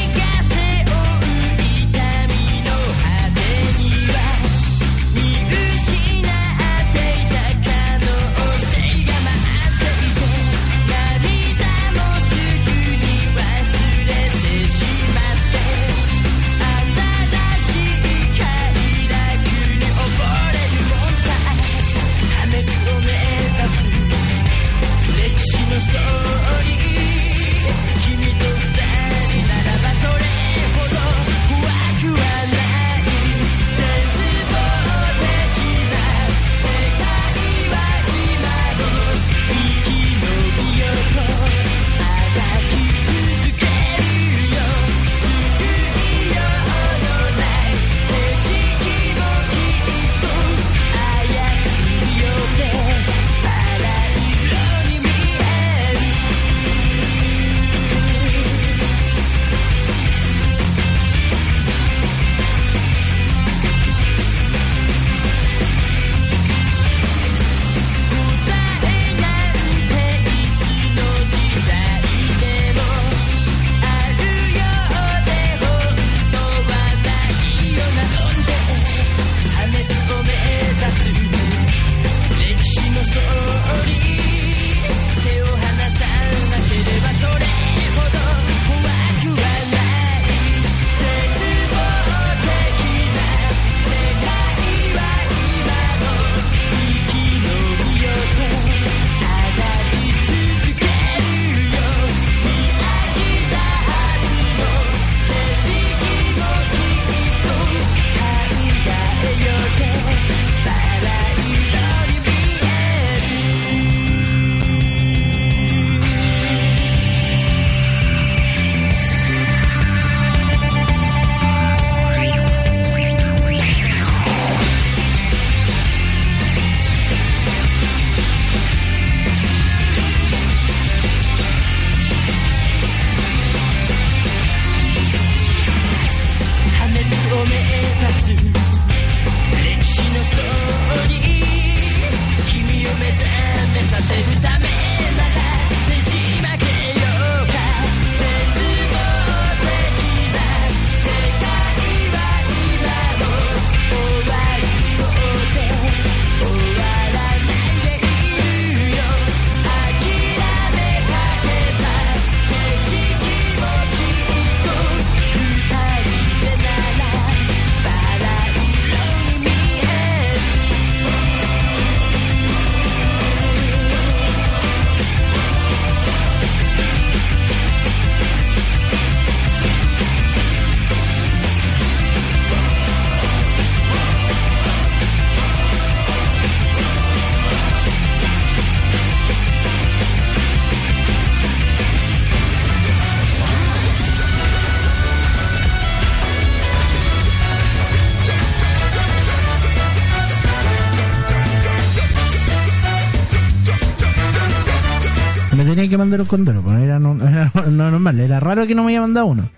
[206.20, 209.26] un condoro, pero era, no, era no normal, era raro que no me haya mandado
[209.26, 209.50] uno.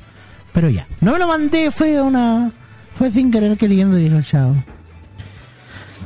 [0.53, 2.51] Pero ya, no me lo mandé, fue una.
[2.97, 4.55] Fue sin querer queriendo, dijo el chavo.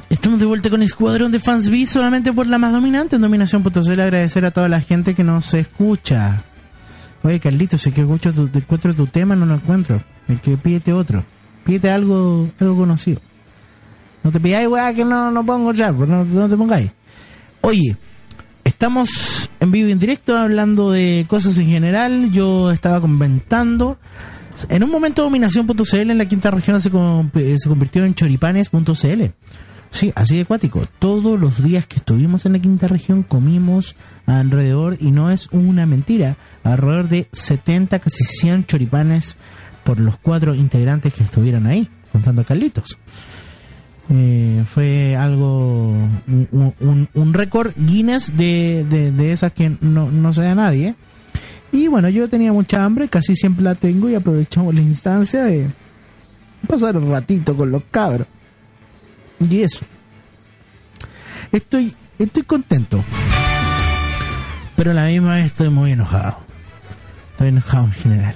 [0.09, 4.01] Estamos de vuelta con Escuadrón de Fans B solamente por la más dominante en dominación.cl.
[4.01, 6.43] Agradecer a toda la gente que nos escucha.
[7.23, 10.03] Oye, Carlitos, si que escucho tu, te encuentro tu tema, no lo encuentro.
[10.29, 11.25] El que pídete otro.
[11.65, 13.21] Pídete algo, algo conocido.
[14.25, 16.91] No te pidáis, weá, que no, no pongo ya, pues no, no te pongáis.
[17.61, 17.97] Oye,
[18.65, 22.31] estamos en vivo y en directo hablando de cosas en general.
[22.33, 23.99] Yo estaba comentando.
[24.69, 29.23] En un momento dominación.cl en la quinta región se, eh, se convirtió en choripanes.cl.
[29.91, 30.87] Sí, así de acuático.
[30.99, 33.97] Todos los días que estuvimos en la quinta región comimos
[34.27, 39.37] alrededor, y no es una mentira, alrededor de 70, casi 100 choripanes
[39.85, 42.99] por los cuatro integrantes que estuvieron ahí, contando a Carlitos.
[44.11, 45.91] Eh, fue algo,
[46.27, 50.95] un, un- récord Guinness de, de, de esas que no, no se da nadie.
[51.73, 55.67] Y bueno, yo tenía mucha hambre, casi siempre la tengo y aprovechamos la instancia de
[56.67, 58.27] pasar un ratito con los cabros.
[59.41, 59.85] Y eso.
[61.53, 63.05] Estoy, estoy contento.
[64.77, 66.39] Pero la misma vez estoy muy enojado.
[67.33, 68.35] Estoy enojado en general.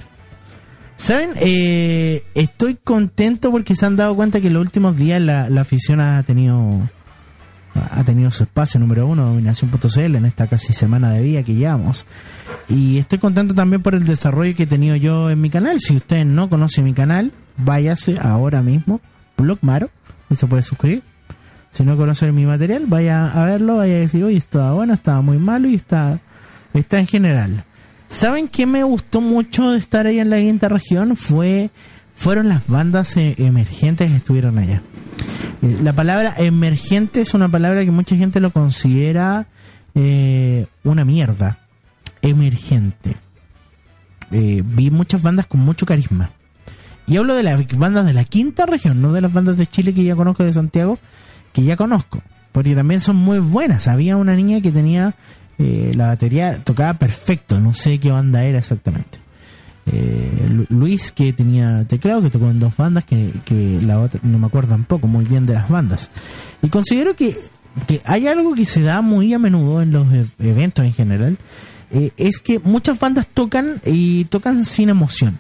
[1.02, 1.32] ¿Saben?
[1.34, 5.62] Eh, estoy contento porque se han dado cuenta que en los últimos días la, la
[5.62, 6.80] afición ha tenido
[7.74, 12.06] ha tenido su espacio número uno, dominación.cl, en esta casi semana de vida que llevamos.
[12.68, 15.80] Y estoy contento también por el desarrollo que he tenido yo en mi canal.
[15.80, 19.00] Si ustedes no conocen mi canal, váyase ahora mismo,
[19.36, 19.90] Blog Maro,
[20.30, 21.02] y se puede suscribir.
[21.72, 25.20] Si no conocen mi material, vaya a verlo, vaya a decir, oye, estaba bueno, estaba
[25.20, 26.20] muy malo y está,
[26.74, 27.64] está en general.
[28.12, 31.16] ¿Saben qué me gustó mucho de estar ahí en la quinta región?
[31.16, 31.70] Fue,
[32.14, 34.82] fueron las bandas eh, emergentes que estuvieron allá.
[35.62, 39.46] Eh, La palabra emergente es una palabra que mucha gente lo considera
[39.94, 41.60] eh, una mierda.
[42.20, 43.16] Emergente.
[44.30, 46.32] Eh, vi muchas bandas con mucho carisma.
[47.06, 49.94] Y hablo de las bandas de la quinta región, no de las bandas de Chile
[49.94, 50.98] que ya conozco de Santiago,
[51.54, 52.20] que ya conozco.
[52.52, 53.88] Porque también son muy buenas.
[53.88, 55.14] Había una niña que tenía
[55.62, 59.18] eh, la batería, tocaba perfecto, no sé qué banda era exactamente.
[59.86, 63.30] Eh, Lu- Luis que tenía teclado que tocó en dos bandas que,
[63.84, 66.10] la otra no me acuerdo tampoco muy bien de las bandas.
[66.62, 67.34] Y considero que,
[67.86, 70.06] que hay algo que se da muy a menudo en los
[70.38, 71.36] eventos en general
[71.90, 75.38] eh, es que muchas bandas tocan y tocan sin emoción.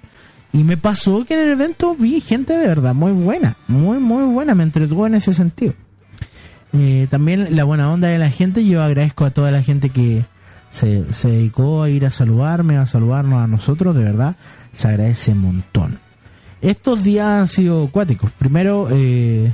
[0.52, 4.24] Y me pasó que en el evento vi gente de verdad muy buena muy muy
[4.24, 5.72] buena me entretuvo en ese sentido
[6.72, 8.64] eh, también la buena onda de la gente.
[8.64, 10.24] Yo agradezco a toda la gente que
[10.70, 14.36] se, se dedicó a ir a saludarme, a saludarnos a nosotros, de verdad.
[14.72, 15.98] Se agradece un montón.
[16.62, 18.30] Estos días han sido acuáticos.
[18.32, 19.52] Primero, eh,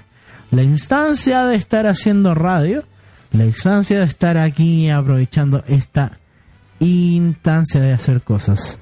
[0.51, 2.85] la instancia de estar haciendo radio,
[3.33, 6.19] la instancia de estar aquí aprovechando esta
[6.81, 8.79] instancia de hacer cosas.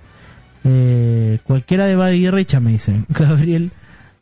[0.65, 3.71] Eh, cualquiera de Buddy Richa me dice, Gabriel,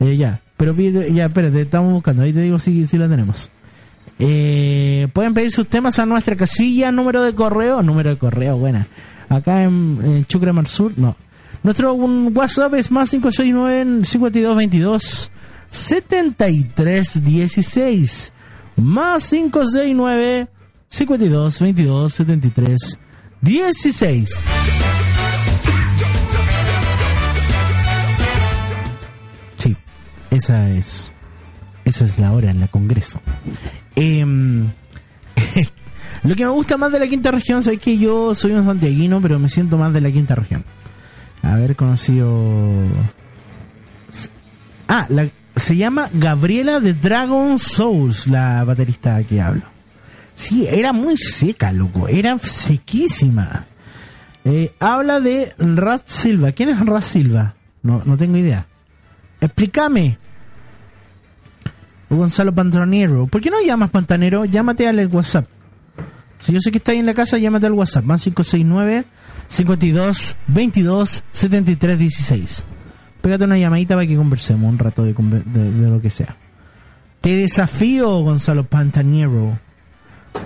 [0.00, 3.50] eh, ya, pero ya, espérate, estamos buscando, ahí te digo si, si la tenemos.
[4.18, 8.86] Eh, pueden pedir sus temas a nuestra casilla, número de correo, número de correo, buena.
[9.28, 11.16] Acá en, en Chucre Mar Sur, no.
[11.62, 15.30] Nuestro un WhatsApp es más 569 5222
[15.70, 18.32] 7316
[18.76, 20.48] más 569
[20.88, 22.98] 5222 73
[23.40, 24.30] 16
[29.56, 29.76] Sí,
[30.30, 31.10] esa es
[31.84, 33.20] esa es la hora en la Congreso.
[33.96, 34.68] Em,
[36.24, 39.20] lo que me gusta más de la quinta región es que yo soy un santiaguino,
[39.20, 40.64] pero me siento más de la quinta región.
[41.42, 42.84] Haber conocido.
[44.88, 49.62] Ah, la- se llama Gabriela de Dragon Souls, la baterista que hablo.
[50.34, 52.08] Sí, era muy seca, loco.
[52.08, 53.66] Era sequísima.
[54.44, 56.50] Eh, habla de Raz Silva.
[56.52, 57.54] ¿Quién es Raz Silva?
[57.82, 58.66] No, no tengo idea.
[59.40, 60.18] Explícame.
[62.16, 63.26] Gonzalo Pantanero.
[63.26, 64.44] ¿Por qué no llamas Pantanero?
[64.44, 65.46] Llámate al WhatsApp.
[66.38, 68.04] Si yo sé que está ahí en la casa, llámate al WhatsApp.
[68.04, 69.04] Más 569
[69.48, 72.66] 52 22 73 16.
[73.22, 76.36] Pégate una llamadita para que conversemos un rato de, de- de lo que sea.
[77.20, 79.58] Te desafío, Gonzalo Pantanero.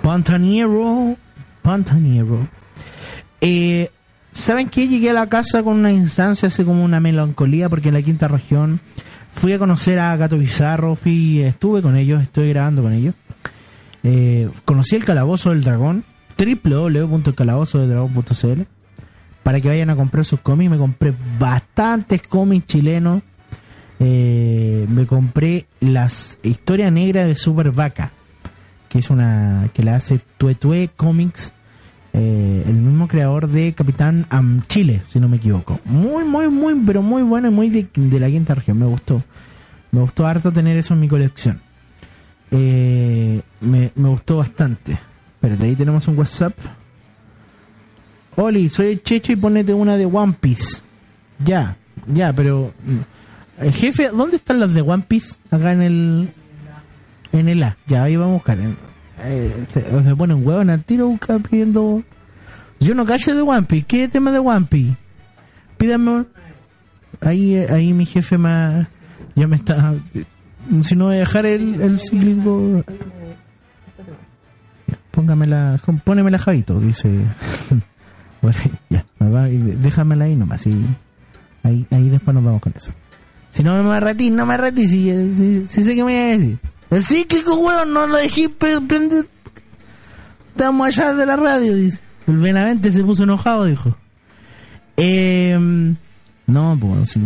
[0.01, 1.15] Pantanero.
[1.61, 2.47] Pantanero.
[3.41, 3.89] Eh,
[4.31, 4.87] ¿Saben qué?
[4.87, 8.27] Llegué a la casa con una instancia, así como una melancolía, porque en la quinta
[8.27, 8.79] región
[9.31, 13.15] fui a conocer a Gato Bizarro, fui, estuve con ellos, estoy grabando con ellos.
[14.03, 16.03] Eh, conocí el Calabozo del Dragón,
[16.37, 18.61] www.calabozodeldragón.cl
[19.43, 20.71] para que vayan a comprar sus cómics.
[20.71, 23.23] Me compré bastantes cómics chilenos.
[23.99, 28.11] Eh, me compré las Historia Negra de Super Vaca,
[28.87, 31.51] que es una que la hace Tuetue Comics
[32.13, 35.79] Eh, el mismo creador de Capitán Am Chile, si no me equivoco.
[35.85, 38.79] Muy, muy, muy, pero muy bueno y muy de, de la quinta región.
[38.79, 39.23] Me gustó.
[39.91, 41.61] Me gustó harto tener eso en mi colección.
[42.51, 44.97] Eh, me, me gustó bastante.
[45.35, 46.53] Espérate, ahí tenemos un WhatsApp.
[48.35, 50.81] Oli, soy el Checho y ponete una de One Piece.
[51.43, 52.73] Ya, ya, pero...
[52.85, 55.35] mm, eh, jefe, ¿dónde están las de One Piece?
[55.51, 56.29] Acá en el...
[57.31, 57.77] En el A.
[57.87, 58.57] Ya, ahí vamos a buscar.
[59.23, 62.03] En- eh, se, se pone un huevo en el tiro busca pidiendo...
[62.79, 63.85] Yo no callo de One Piece.
[63.87, 64.95] ¿Qué tema de One Piece?
[65.77, 66.25] Pídame...
[67.21, 68.87] Ahí, eh, ahí mi jefe me...
[69.35, 69.93] Ya me está...
[70.81, 72.83] Si no voy a dejar el, el cíclico...
[75.11, 77.09] Póngamela, pónemela Javito, dice.
[78.41, 78.57] Bueno,
[78.89, 79.03] ya,
[79.81, 80.81] déjamela ahí nomás, y
[81.63, 82.93] ahí, ahí después nos vamos con eso.
[83.49, 86.25] Si no me retí, no me retí, si, si, si sé que me voy a
[86.37, 86.57] decir.
[86.91, 89.27] El cíclico, weón, no lo dejé pre- prender.
[90.49, 91.99] Estamos allá de la radio, dice.
[92.27, 93.95] El Benavente se puso enojado, dijo.
[94.97, 95.57] Eh,
[96.47, 97.17] no, pues,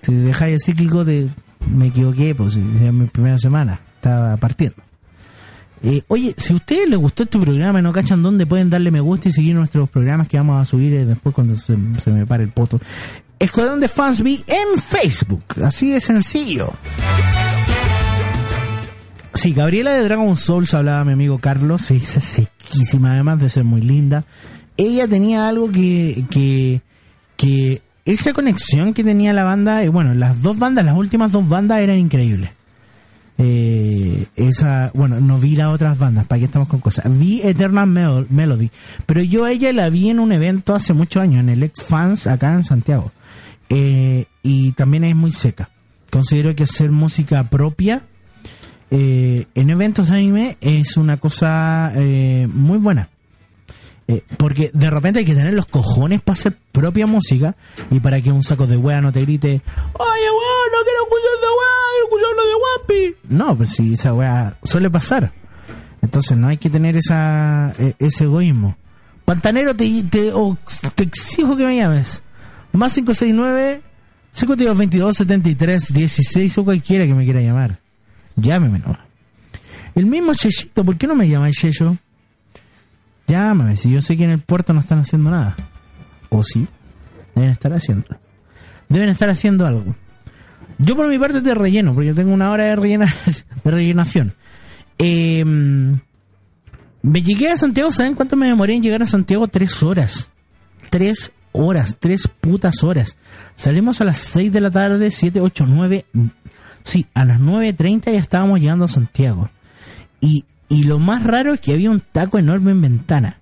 [0.00, 1.28] si, dejáis el cíclico, de,
[1.70, 4.76] me equivoqué, pues, es mi primera semana, estaba partiendo.
[5.84, 8.92] Eh, oye, si a ustedes les gustó este programa y no cachan dónde pueden darle
[8.92, 12.10] me gusta y seguir nuestros programas que vamos a subir eh, después cuando se, se
[12.12, 12.80] me pare el poto.
[13.38, 15.42] Escuadrón de Fansby en Facebook.
[15.60, 16.72] Así de sencillo.
[19.34, 23.64] Sí, Gabriela de Dragon Souls hablaba mi amigo Carlos, se dice sequísima además de ser
[23.64, 24.24] muy linda.
[24.76, 26.82] Ella tenía algo que, que,
[27.36, 31.48] que esa conexión que tenía la banda, y bueno, las dos bandas, las últimas dos
[31.48, 32.50] bandas eran increíbles.
[33.38, 37.06] Eh, esa, bueno, no vi las otras bandas, para qué estamos con cosas.
[37.18, 38.70] Vi Eternal Mel- Melody,
[39.06, 42.26] pero yo ella la vi en un evento hace muchos años, en el Ex Fans
[42.26, 43.12] acá en Santiago.
[43.70, 45.70] Eh, y también es muy seca.
[46.10, 48.02] Considero que hacer música propia
[48.92, 53.08] eh, en eventos de anime es una cosa eh, muy buena.
[54.06, 57.56] Eh, porque de repente hay que tener los cojones para hacer propia música
[57.90, 61.38] y para que un saco de wea no te grite, oye weón, no quiero escuchar
[61.40, 63.16] de wea, quiero escuchar de Wampi.
[63.34, 65.32] No, pues sí, esa wea suele pasar.
[66.02, 68.76] Entonces no hay que tener esa eh, ese egoísmo.
[69.24, 70.32] Pantanero, te, te,
[70.94, 72.22] te exijo que me llames.
[72.72, 73.80] Más 569
[74.32, 77.81] 5222 73 16 o cualquiera que me quiera llamar.
[78.36, 79.00] Llámeme nomás.
[79.94, 81.98] El mismo Chechito, ¿por qué no me llamáis Checho?
[83.26, 85.56] Llámame, si yo sé que en el puerto no están haciendo nada.
[86.28, 86.66] ¿O sí?
[87.34, 88.06] Deben estar haciendo.
[88.88, 89.94] Deben estar haciendo algo.
[90.78, 93.14] Yo por mi parte te relleno, porque yo tengo una hora de, rellena,
[93.64, 94.34] de rellenación.
[94.98, 95.44] Eh,
[97.02, 99.46] llegué a Santiago, ¿saben cuánto me demoré en llegar a Santiago?
[99.48, 100.30] Tres horas.
[100.90, 103.16] Tres horas, tres putas horas.
[103.54, 106.06] Salimos a las seis de la tarde, siete, ocho, nueve.
[106.82, 109.50] Sí, a las 9.30 ya estábamos llegando a Santiago.
[110.20, 113.38] Y, y lo más raro es que había un taco enorme en Ventana.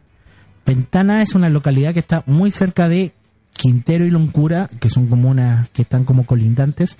[0.66, 3.12] Ventana es una localidad que está muy cerca de
[3.53, 5.34] Quintero y Loncura, que son como
[5.72, 6.97] que están como colindantes.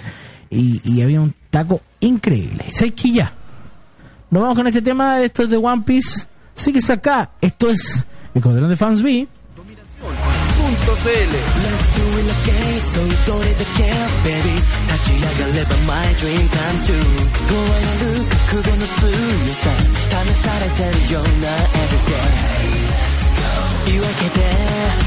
[0.51, 2.67] Y, y había un taco increíble.
[2.71, 3.13] ¿Sabes que?
[4.31, 5.23] Nos vamos con este tema.
[5.23, 6.27] Esto es de One Piece.
[6.55, 7.31] Sigues acá.
[7.41, 9.29] Esto es el Escuadrón de Fans B.
[10.71, 11.11] Punto CL.
[11.11, 11.35] ど
[12.15, 12.55] れだけ
[12.95, 13.91] そうどれだけ
[14.23, 14.55] baby.
[14.87, 16.95] 立ち上がれば my dream come true.
[17.51, 18.15] 怖がる
[18.47, 19.11] 覚悟の強
[19.59, 22.15] さ試されてるような everyday.
[23.87, 24.47] 言い訳で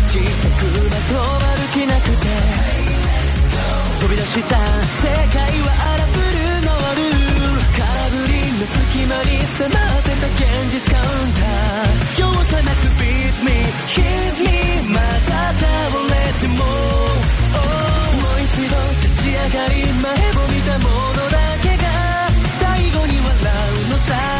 [0.08, 2.28] 小さくまとまる気なくて。
[4.02, 7.08] 飛び出した世界は荒ぶるノール。
[7.72, 13.51] 空振りの隙間に迫ってた現実カウンター容赦なく beat me
[13.89, 15.67] hit me また倒
[16.09, 17.67] れても Oh
[18.21, 21.85] もう一度立ち上がり前を見たものだけが
[22.61, 23.35] 最後に笑
[23.87, 24.32] うのさ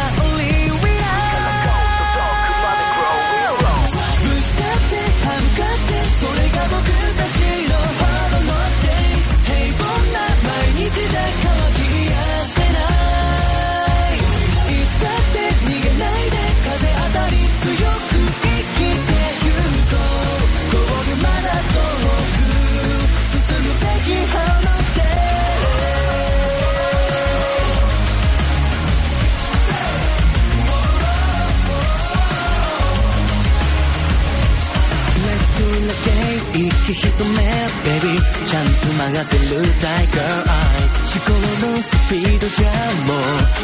[39.14, 39.42] がってる
[39.80, 41.04] タイガーアイズ。
[41.14, 41.30] 思考
[41.64, 42.68] のスピードじゃ
[43.06, 43.16] もう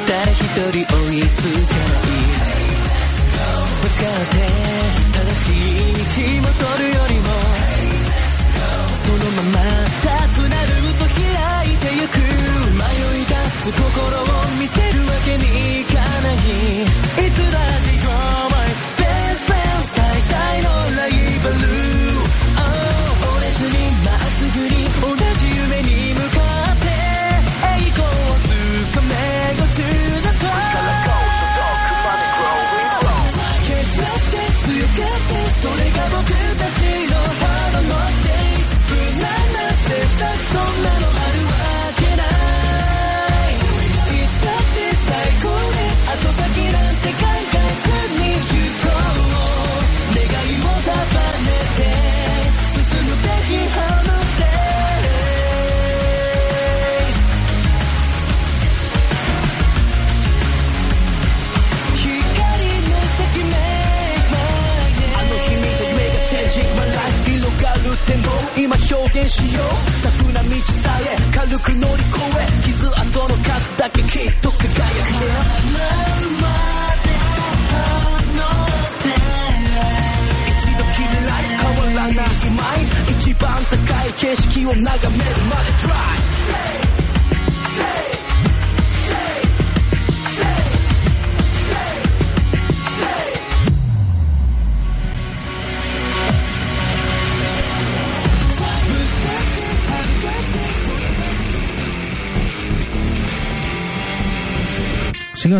[0.06, 0.38] 誰一
[0.70, 1.79] 人追いつけ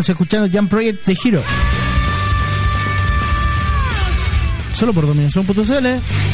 [0.01, 1.43] Seguimos escuchando Jump Project de Hero.
[4.73, 6.30] Solo por dominación.cl.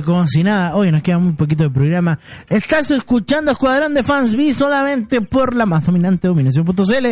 [0.00, 2.18] Eh, como si nada, hoy nos queda muy poquito de programa.
[2.48, 7.06] Estás escuchando Escuadrón de Fans B solamente por la más dominante dominación.cl.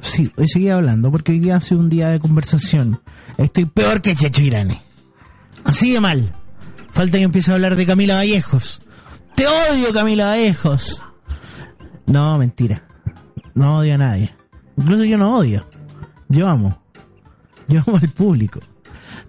[0.00, 3.00] Sí, hoy seguí hablando porque hoy día hace un día de conversación.
[3.36, 4.80] Estoy peor que Checho Irane.
[5.64, 6.32] Así de mal.
[6.90, 8.80] Falta que empiece a hablar de Camila Vallejos.
[9.34, 11.02] Te odio, Camila Vallejos.
[12.06, 12.84] No, mentira.
[13.54, 14.32] No odio a nadie.
[14.76, 15.66] Incluso yo no odio.
[16.28, 16.80] Yo amo.
[17.66, 18.60] Yo amo al público.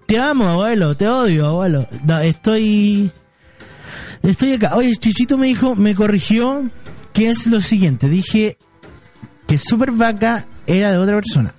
[0.06, 1.86] Te amo, abuelo, te odio, abuelo.
[2.04, 3.10] No, estoy.
[4.22, 4.76] Estoy acá.
[4.76, 6.70] Oye, Chichito me dijo, me corrigió
[7.12, 8.08] que es lo siguiente.
[8.08, 8.56] Dije
[9.48, 11.52] que Super Vaca era de otra persona.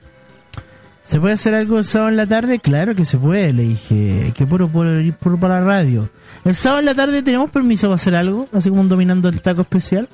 [1.02, 2.60] ¿Se puede hacer algo el sábado en la tarde?
[2.60, 4.34] Claro que se puede, le dije.
[4.36, 6.10] Que puro, puro, puro para la radio.
[6.44, 8.48] ¿El sábado en la tarde tenemos permiso para hacer algo?
[8.54, 10.08] Así como dominando el taco especial.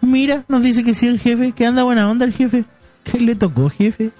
[0.00, 2.64] Mira, nos dice que sí el jefe, que anda buena onda el jefe.
[3.04, 4.10] ¿Qué le tocó, jefe?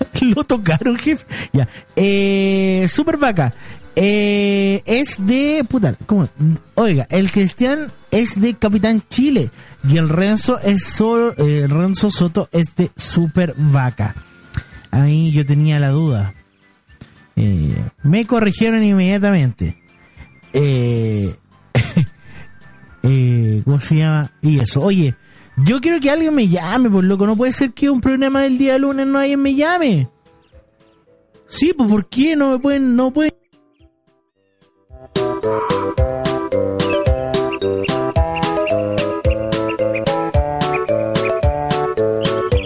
[0.20, 1.26] Lo tocaron, jefe.
[1.52, 1.68] Ya.
[1.96, 3.52] Eh, Super Vaca.
[3.96, 5.64] Eh, es de.
[5.68, 6.28] Puta, ¿cómo?
[6.74, 9.50] Oiga, el Cristian es de Capitán Chile.
[9.88, 11.34] Y el Renzo es solo.
[11.36, 14.14] eh, Renzo Soto es de Super Vaca.
[14.90, 16.34] Ahí yo tenía la duda.
[17.36, 19.76] Eh, me corrigieron inmediatamente.
[20.52, 21.34] Eh,
[23.02, 24.32] eh, ¿Cómo se llama?
[24.42, 24.80] Y eso.
[24.80, 25.14] Oye,
[25.64, 27.26] yo quiero que alguien me llame, por loco.
[27.26, 30.08] No puede ser que un programa del día lunes no alguien me llame.
[31.46, 33.32] Sí, pues ¿por qué no me pueden, no pueden?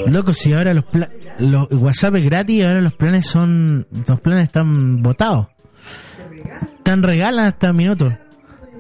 [0.07, 4.45] Loco, si ahora los, pla- los WhatsApp es gratis ahora los planes son, los planes
[4.45, 5.49] están votados.
[6.79, 8.13] Están regalan hasta minutos.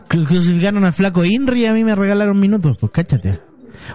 [0.09, 3.41] Cru- Crucificaron al flaco Inri y a mí me regalaron minutos, pues cáchate.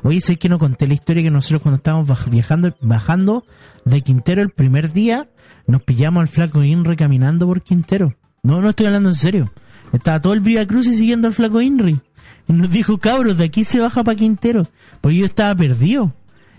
[0.03, 3.45] Oye, sé que no conté la historia que nosotros cuando estábamos viajando, bajando
[3.85, 5.27] de Quintero el primer día,
[5.67, 8.15] nos pillamos al flaco Inri caminando por Quintero.
[8.43, 9.51] No, no estoy hablando en serio.
[9.93, 11.99] Estaba todo el Vía Cruz y siguiendo al flaco Inri.
[12.47, 14.63] Y nos dijo, cabros, de aquí se baja para Quintero.
[15.01, 16.13] Porque yo estaba perdido.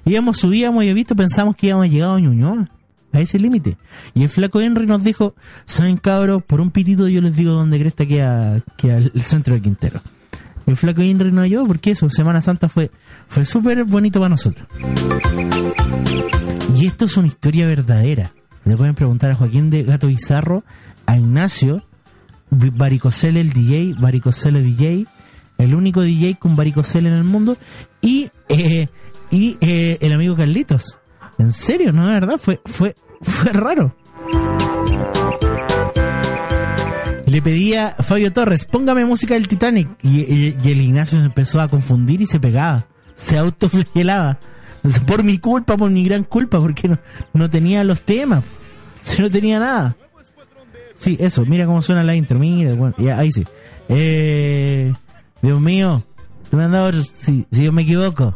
[0.05, 2.69] Íbamos, subíamos y visto, pensamos que íbamos a llegar a Ñuñoa.
[3.13, 3.79] A ese límite.
[4.15, 5.35] Y el flaco Henry nos dijo,
[5.65, 9.63] saben cabros, por un pitito yo les digo dónde cresta queda, queda el centro de
[9.63, 10.03] Quintero.
[10.67, 12.91] El flaco Henry no yo, porque eso, Semana Santa fue,
[13.29, 14.67] fue súper bonito para nosotros.
[16.77, 18.33] Y esto es una historia verdadera.
[18.65, 20.63] Le pueden preguntar a Joaquín de Gato Bizarro,
[21.07, 21.83] a Ignacio,
[22.51, 25.07] Varicocele el DJ, Varicocele DJ,
[25.59, 27.57] el único DJ con Varicocele en el mundo,
[28.01, 28.89] y, eh,
[29.31, 30.99] y eh, el amigo Carlitos.
[31.39, 33.95] En serio, no, de verdad, fue, fue, fue raro.
[37.27, 39.89] Le pedía a Fabio Torres, póngame música del Titanic.
[40.03, 42.87] Y, y- y el Ignacio se empezó a confundir y se pegaba.
[43.19, 44.39] Se autoflagelaba.
[45.07, 46.99] Por mi culpa, por mi gran culpa, porque no,
[47.35, 48.45] no tenía los temas.
[49.03, 49.97] Si no tenía nada.
[50.95, 53.45] Sí, eso, mira cómo suena la intro, mira, bueno, ya, ahí sí.
[53.89, 54.93] Eh,
[55.43, 56.05] Dios mío,
[56.51, 58.35] te me han dado, si, si yo me equivoco.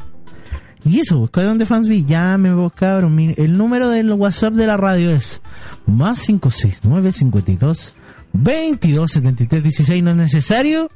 [0.84, 3.14] Y eso, Escuadrón de Fans B, llame vos cabrón.
[3.14, 5.40] Mi- El número del WhatsApp de la radio es
[5.86, 7.94] más 569 52
[8.32, 10.02] 22 73 16.
[10.02, 10.90] No es necesario,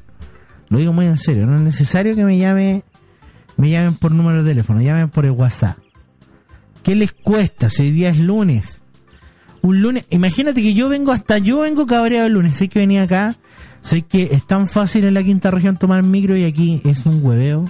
[0.69, 2.83] lo digo muy en serio, no es necesario que me llame,
[3.57, 5.79] me llamen por número de teléfono, llamen por el WhatsApp.
[6.83, 8.83] ¿Qué les cuesta si hoy día es lunes?
[9.63, 13.03] Un lunes, imagínate que yo vengo hasta, yo vengo cabreado el lunes, sé que venía
[13.03, 13.35] acá,
[13.81, 17.25] sé que es tan fácil en la quinta región tomar micro y aquí es un
[17.25, 17.65] hueveo.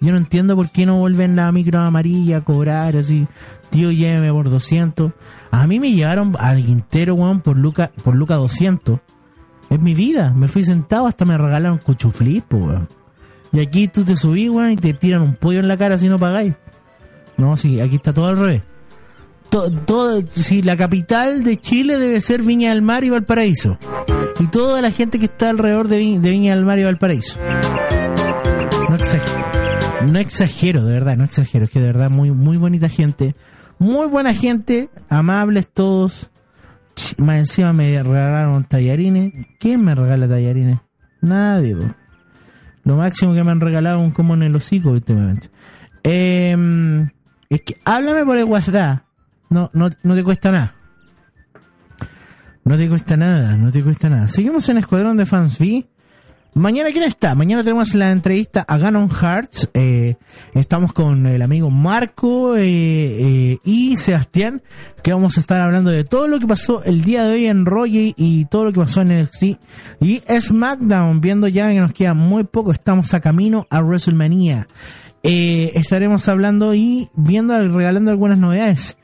[0.00, 3.26] Yo no entiendo por qué no vuelven la micro amarilla a cobrar así.
[3.70, 5.12] Tío, lléveme por 200.
[5.50, 9.00] A mí me llevaron al Quintero, weón, por Luca, por Luca 200.
[9.70, 10.32] Es mi vida.
[10.34, 12.88] Me fui sentado hasta me regalaron cuchuflip, po, weón.
[13.56, 16.08] Y aquí tú te subís, weón, y te tiran un pollo en la cara si
[16.10, 16.52] no pagáis.
[17.38, 18.60] No, sí, aquí está todo al revés.
[19.48, 23.78] To- todo, si la capital de Chile debe ser Viña del Mar y Valparaíso.
[24.40, 27.38] Y toda la gente que está alrededor de, Vi- de Viña del Mar y Valparaíso.
[30.10, 30.84] No exagero.
[30.84, 31.64] De verdad, no exagero.
[31.64, 33.34] Es que de verdad, muy, muy bonita gente.
[33.78, 34.88] Muy buena gente.
[35.08, 36.28] Amables todos.
[37.18, 39.32] Más encima me regalaron tallarines.
[39.58, 40.78] ¿Quién me regala tallarines?
[41.20, 41.76] Nadie.
[42.86, 45.50] Lo máximo que me han regalado un como en el hocico últimamente.
[46.04, 46.56] Eh,
[47.50, 49.02] es que háblame por el WhatsApp.
[49.50, 50.74] No, no, no te cuesta nada.
[52.64, 54.28] No te cuesta nada, no te cuesta nada.
[54.28, 55.84] Seguimos en Escuadrón de Fans V.
[56.56, 57.34] Mañana, ¿quién está?
[57.34, 59.68] Mañana tenemos la entrevista a Ganon Hearts.
[59.74, 60.16] Eh,
[60.54, 64.62] estamos con el amigo Marco eh, eh, y Sebastián,
[65.02, 67.66] que vamos a estar hablando de todo lo que pasó el día de hoy en
[67.66, 69.42] Roy y todo lo que pasó en NXT
[70.00, 71.20] y SmackDown.
[71.20, 74.66] Viendo ya que nos queda muy poco, estamos a camino a WrestleMania.
[75.22, 78.96] Estaremos hablando y viendo, regalando algunas novedades.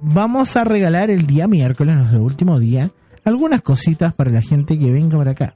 [0.00, 2.92] Vamos a regalar el día miércoles, nuestro último día,
[3.24, 5.54] algunas cositas para la gente que venga para acá.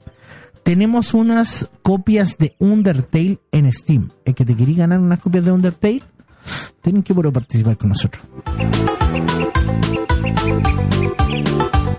[0.69, 4.11] Tenemos unas copias de Undertale en Steam.
[4.23, 6.03] El que te quería ganar unas copias de Undertale,
[6.81, 8.23] tienen que poder participar con nosotros.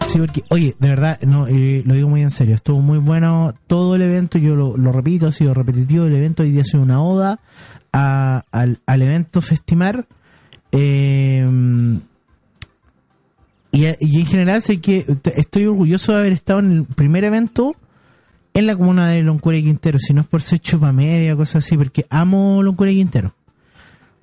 [0.06, 3.54] Sí, porque, oye, de verdad, no, eh, lo digo muy en serio, estuvo muy bueno
[3.66, 6.84] todo el evento, yo lo, repito, ha sido repetitivo el evento, hoy día ha sido
[6.84, 7.40] una oda
[7.90, 10.06] al, al evento Festimar.
[10.70, 11.44] Eh,
[13.72, 17.74] y, y en general sé que estoy orgulloso de haber estado en el primer evento
[18.54, 21.64] en la comuna de Loncura y Quintero, si no es por ser chupa media cosas
[21.64, 23.34] así, porque amo Loncura y Quintero.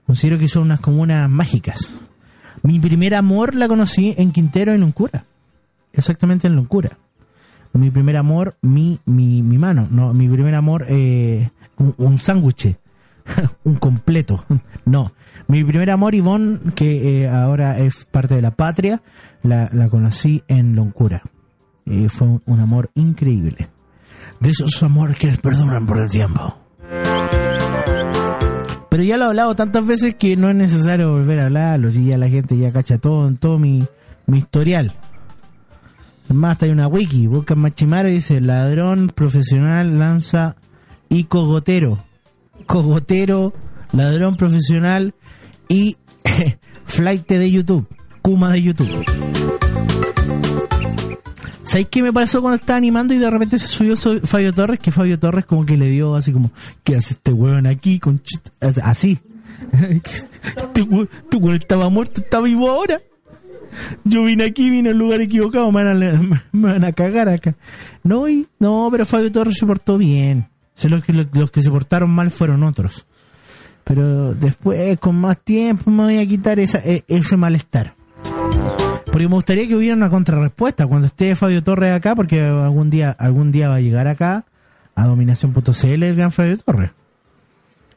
[0.05, 1.93] Considero que son unas comunas mágicas.
[2.63, 5.25] Mi primer amor la conocí en Quintero en Loncura.
[5.93, 6.97] Exactamente en Loncura.
[7.73, 9.87] Mi primer amor, mi, mi, mi mano.
[9.91, 12.75] No, mi primer amor, eh, un, un sándwich.
[13.63, 14.45] un completo.
[14.85, 15.11] No.
[15.49, 19.01] Mi primer amor, Ivonne, que eh, ahora es parte de la patria,
[19.43, 21.23] la, la conocí en Loncura.
[21.85, 23.67] Y fue un amor increíble.
[24.39, 26.57] De esos amores que perduran por el tiempo.
[28.89, 31.91] Pero ya lo he hablado tantas veces que no es necesario volver a hablarlo.
[31.91, 33.85] Si ya la gente ya cacha todo todo mi,
[34.25, 34.93] mi historial.
[36.29, 37.27] Más, hay una wiki.
[37.27, 40.55] Busca Machimaro y dice: ladrón profesional lanza
[41.09, 42.03] y cogotero.
[42.65, 43.53] Cogotero,
[43.93, 45.13] ladrón profesional
[45.69, 45.97] y
[46.85, 47.87] flight de YouTube.
[48.21, 49.05] Kuma de YouTube.
[51.63, 53.95] ¿Sabéis qué me pasó cuando estaba animando y de repente se subió
[54.25, 54.79] Fabio Torres?
[54.79, 56.51] Que Fabio Torres como que le dio así como,
[56.83, 57.99] ¿qué hace este weón aquí?
[57.99, 58.51] Con chit-?"
[58.83, 59.19] así.
[59.73, 62.99] este este weón estaba muerto, está vivo ahora.
[64.03, 67.55] Yo vine aquí, vine al lugar equivocado, me van a, me van a cagar acá.
[68.03, 70.47] No, y- no, pero Fabio Torres se portó bien.
[70.83, 73.05] Los que, los que se portaron mal fueron otros.
[73.83, 77.95] Pero después, con más tiempo, me voy a quitar esa, e- ese malestar.
[79.17, 83.09] Porque me gustaría que hubiera una contrarrespuesta cuando esté Fabio Torres acá, porque algún día,
[83.09, 84.45] algún día va a llegar acá
[84.93, 86.91] a dominación.cl el gran Fabio Torres.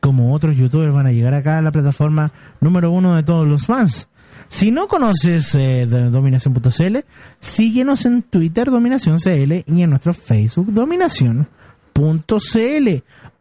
[0.00, 2.32] Como otros youtubers van a llegar acá a la plataforma
[2.62, 4.08] número uno de todos los fans.
[4.48, 7.00] Si no conoces eh, dominación.cl,
[7.38, 12.88] síguenos en Twitter dominación.cl y en nuestro Facebook dominación.cl.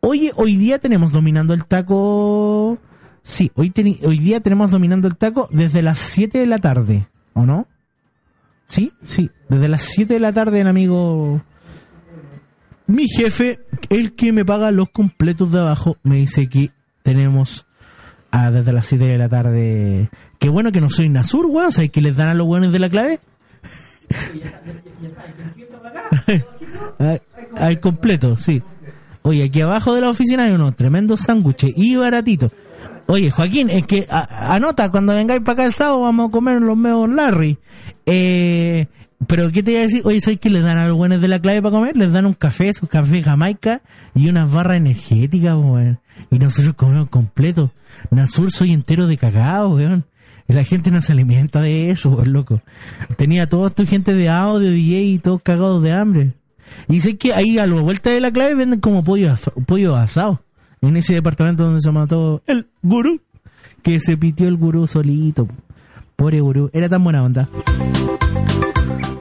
[0.01, 2.77] Oye, hoy día tenemos dominando el taco.
[3.23, 3.71] Sí, hoy,
[4.03, 7.67] hoy día tenemos dominando el taco desde las 7 de la tarde, ¿o no?
[8.65, 11.41] Sí, sí, desde las 7 de la tarde, amigo.
[12.85, 17.65] Mi jefe, el que me paga los completos de abajo, me dice que tenemos
[18.31, 20.09] ah, desde las 7 de la tarde.
[20.37, 22.79] Qué bueno que no soy Nasur, weón, ¿sabes que les dan a los buenos de
[22.79, 23.19] la clave?
[27.55, 28.61] Ay, completo, sí.
[29.21, 32.51] Oye, aquí abajo de la oficina hay unos tremendos sándwiches y baratitos.
[33.11, 36.61] Oye, Joaquín, es que a- anota, cuando vengáis para acá el sábado vamos a comer
[36.61, 37.57] los meos Larry.
[38.05, 38.85] Eh,
[39.25, 40.01] pero, ¿qué te iba a decir?
[40.05, 41.97] Oye, ¿sabes que les dan a los buenos de la clave para comer?
[41.97, 43.81] Les dan un café, su café jamaica
[44.13, 45.99] y unas barras energéticas, weón.
[46.29, 47.71] Y nosotros comemos completo.
[48.11, 50.05] Nasur soy entero de cagado, weón.
[50.47, 52.61] Y la gente no se alimenta de eso, weón, loco.
[53.17, 56.33] Tenía toda tu gente de audio, DJ y todos cagados de hambre.
[56.87, 59.33] Y sé que ahí a la vuelta de la clave venden como pollo,
[59.65, 60.43] pollo asado.
[60.81, 63.21] En ese departamento donde se mató el gurú.
[63.83, 65.47] Que se pitió el gurú solito.
[66.15, 66.69] Pobre gurú.
[66.73, 67.47] Era tan buena onda.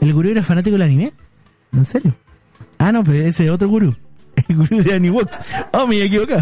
[0.01, 1.13] ¿El gurú era fanático del anime?
[1.73, 2.15] ¿En serio?
[2.79, 3.95] Ah, no, pero ese es otro gurú.
[4.49, 5.41] El gurú de Anibox.
[5.73, 6.37] Oh, me equivoqué.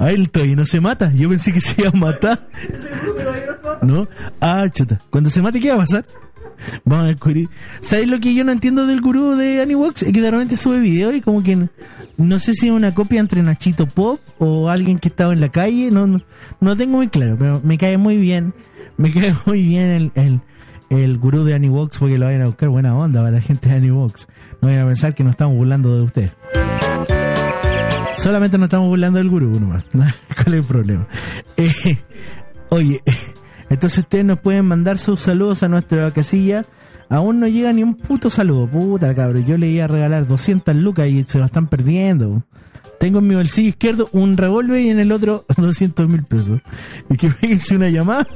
[0.00, 1.12] Ah, él todavía no se mata.
[1.12, 2.46] Yo pensé que se iba a matar.
[3.82, 4.06] ¿No?
[4.40, 5.00] Ah, chuta.
[5.10, 6.04] Cuando se mate, ¿qué va a pasar?
[6.84, 7.48] Vamos a descubrir.
[7.80, 10.02] ¿Sabes lo que yo no entiendo del gurú de Anibox?
[10.02, 11.68] Es que de repente sube video y como que
[12.16, 15.48] no, sé si es una copia entre Nachito Pop o alguien que estaba en la
[15.48, 15.90] calle.
[15.90, 16.20] No, no,
[16.60, 18.54] no tengo muy claro, pero me cae muy bien.
[18.96, 20.40] Me cae muy bien el, el,
[20.90, 23.76] el gurú de Anibox porque lo vayan a buscar buena onda para la gente de
[23.76, 24.28] Anibox.
[24.60, 26.30] No vayan a pensar que nos estamos burlando de usted.
[28.16, 29.84] Solamente nos estamos burlando del gurú nomás.
[29.92, 30.14] ¿Cuál
[30.46, 31.06] es el problema?
[31.56, 31.98] Eh,
[32.70, 33.00] oye,
[33.74, 36.64] entonces ustedes nos pueden mandar sus saludos a nuestra casilla.
[37.10, 38.66] Aún no llega ni un puto saludo.
[38.66, 39.44] Puta, cabrón.
[39.44, 42.42] Yo le iba a regalar 200 lucas y se lo están perdiendo.
[42.98, 46.60] Tengo en mi bolsillo izquierdo un revólver y en el otro 200 mil pesos.
[47.10, 48.26] Y que me hice una llamada.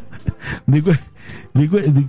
[0.67, 2.07] de de de-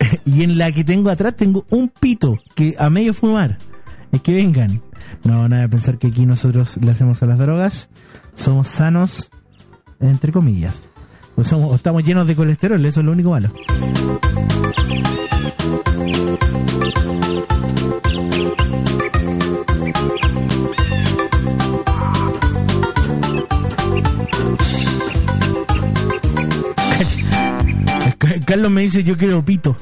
[0.24, 3.58] y en la que tengo atrás tengo un pito que a medio fumar.
[4.12, 4.80] Es que vengan.
[5.24, 7.90] No van a pensar que aquí nosotros le hacemos a las drogas.
[8.34, 9.30] Somos sanos,
[10.00, 10.82] entre comillas.
[11.40, 13.50] Estamos llenos de colesterol, eso es lo único malo.
[28.18, 29.76] Ca- Carlos me dice yo quiero pito.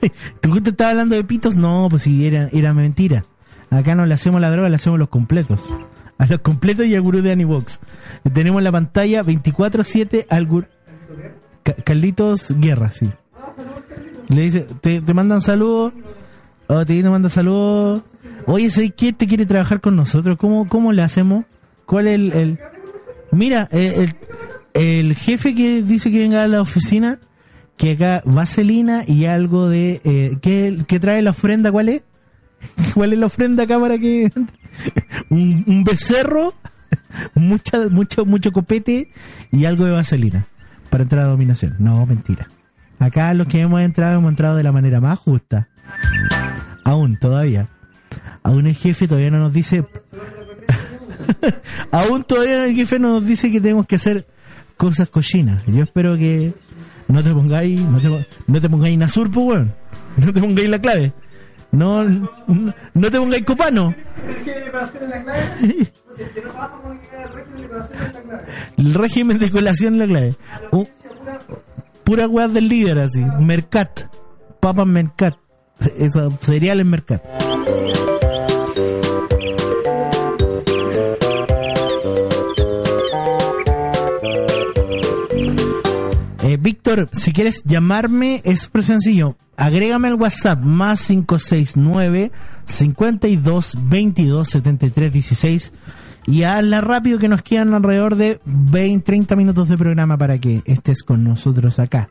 [0.40, 1.56] ¿Tú te estabas hablando de pitos?
[1.56, 3.24] No, pues si era, era mentira.
[3.70, 5.68] Acá no le hacemos la droga, le hacemos los completos.
[6.18, 7.80] A los completos y al gurú de Anibox.
[8.32, 10.66] Tenemos en la pantalla 24-7 al gurú...
[11.62, 13.08] Ca- Carlitos Guerra, sí.
[14.28, 15.92] Le dice, te, mandan saludos.
[16.68, 18.02] Oh, te, manda saludos.
[18.46, 19.12] Oye, ¿sabes qué?
[19.12, 20.38] ¿Te quiere trabajar con nosotros?
[20.38, 21.44] ¿Cómo, cómo le hacemos?
[21.86, 22.58] ¿Cuál es el...?
[23.30, 24.08] Mira, eh,
[24.74, 27.18] el, el jefe que dice que venga a la oficina,
[27.76, 30.00] que acá vaselina y algo de...
[30.04, 31.70] Eh, ¿qué, qué trae la ofrenda?
[31.72, 32.02] ¿Cuál es?
[32.94, 34.30] ¿Cuál es la ofrenda acá para que...
[35.30, 36.54] un, un becerro
[37.34, 39.10] mucha, mucho, mucho copete
[39.50, 40.46] y algo de vaselina
[40.92, 41.74] para entrar a dominación.
[41.78, 42.48] No, mentira.
[42.98, 45.70] Acá los que hemos entrado hemos entrado de la manera más justa.
[46.84, 47.66] Aún, todavía.
[48.42, 49.86] Aún el jefe todavía no nos dice...
[51.90, 54.26] Aún todavía el jefe no nos dice que tenemos que hacer
[54.76, 55.62] cosas cochinas.
[55.66, 56.52] Yo espero que
[57.08, 59.72] no te pongáis, no te, no te pongáis Nasur, pues, weón.
[60.18, 61.14] No te pongáis la clave.
[61.72, 63.94] No, no te pongáis copano.
[68.76, 70.36] El régimen de colación es la clave.
[70.70, 70.88] Un-
[72.04, 73.22] pura weá del líder así.
[73.40, 74.00] Mercat.
[74.60, 75.34] Papas Mercat.
[75.98, 77.22] Eso, cereales Mercat.
[86.62, 89.36] Víctor, si quieres llamarme, es súper sencillo.
[89.56, 92.30] Agrégame al WhatsApp más 569
[92.66, 95.72] 52 22 73 16
[96.28, 100.62] y hazla rápido que nos quedan alrededor de 20, 30 minutos de programa para que
[100.64, 102.10] estés con nosotros acá.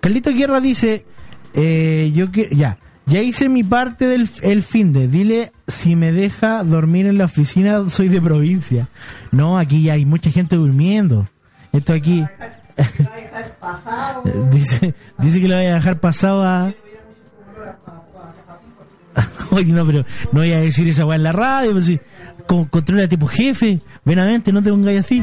[0.00, 1.06] Carlito Guerra dice,
[1.54, 2.76] eh, yo que ya,
[3.10, 7.24] ya hice mi parte del el fin de, dile si me deja dormir en la
[7.24, 8.88] oficina, soy de provincia.
[9.32, 11.28] No, aquí ya hay mucha gente durmiendo.
[11.72, 12.24] Esto aquí
[14.52, 16.72] dice, dice que lo voy a dejar pasado a
[19.50, 22.00] Oye, no, pero no voy a decir esa weá en la radio, pues si,
[22.46, 25.22] con, controla tipo jefe, venamente, no te pongáis así.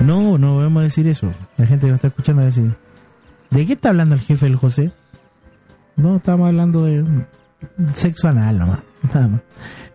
[0.00, 1.30] No, no vamos a decir eso.
[1.58, 2.70] La gente que me está escuchando va a decir,
[3.50, 4.92] ¿de qué está hablando el jefe del José?
[5.96, 7.04] No, estamos hablando de
[7.92, 8.78] sexo anal nomás,
[9.12, 9.40] nada más.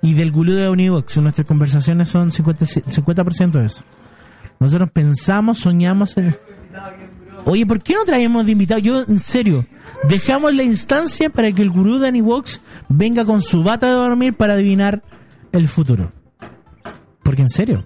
[0.01, 3.83] Y del gulú de Univox, nuestras conversaciones son 50%, 50% de eso.
[4.59, 6.35] Nosotros pensamos, soñamos en...
[7.45, 8.79] Oye, ¿por qué no traemos de invitado?
[8.79, 9.65] Yo, en serio,
[10.07, 14.33] dejamos la instancia para que el gurú de Anivox venga con su bata de dormir
[14.35, 15.03] para adivinar
[15.51, 16.11] el futuro.
[17.23, 17.85] Porque en serio.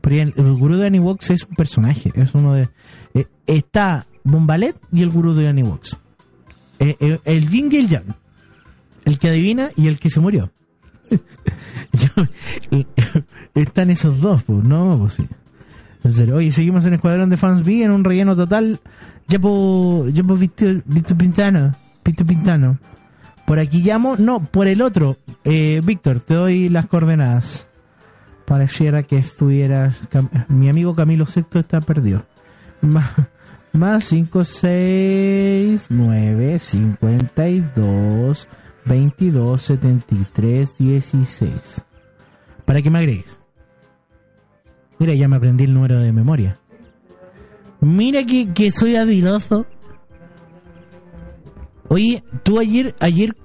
[0.00, 2.68] Porque el, el gurú de Anivox es un personaje, es uno de...
[3.14, 5.96] eh, está Bombalet y el gurú de Anivox.
[6.78, 8.14] Eh, eh, el yin y el yang.
[9.04, 10.50] El que adivina y el que se murió.
[13.54, 15.28] Están esos dos, pues, no, pues sí.
[16.32, 18.80] Oye, seguimos en Escuadrón de Fans B en un relleno total.
[19.26, 20.82] Ya por, ya por Víctor,
[21.16, 21.74] Pintano.
[22.04, 22.78] Víctor Pintano.
[23.46, 25.16] Por aquí llamo, no, por el otro.
[25.44, 27.68] Eh, Víctor, te doy las coordenadas.
[28.46, 30.00] Pareciera que estuvieras.
[30.48, 32.24] Mi amigo Camilo Sexto está perdido.
[33.78, 38.48] Más, más 5, 6, 9, 52,
[38.84, 41.84] 22, 73, 16.
[42.64, 43.38] Para que me agregues.
[44.98, 46.58] Mira, ya me aprendí el número de memoria.
[47.80, 49.64] Mira que, que soy habiloso.
[51.86, 53.36] Oye, tú ayer, ayer,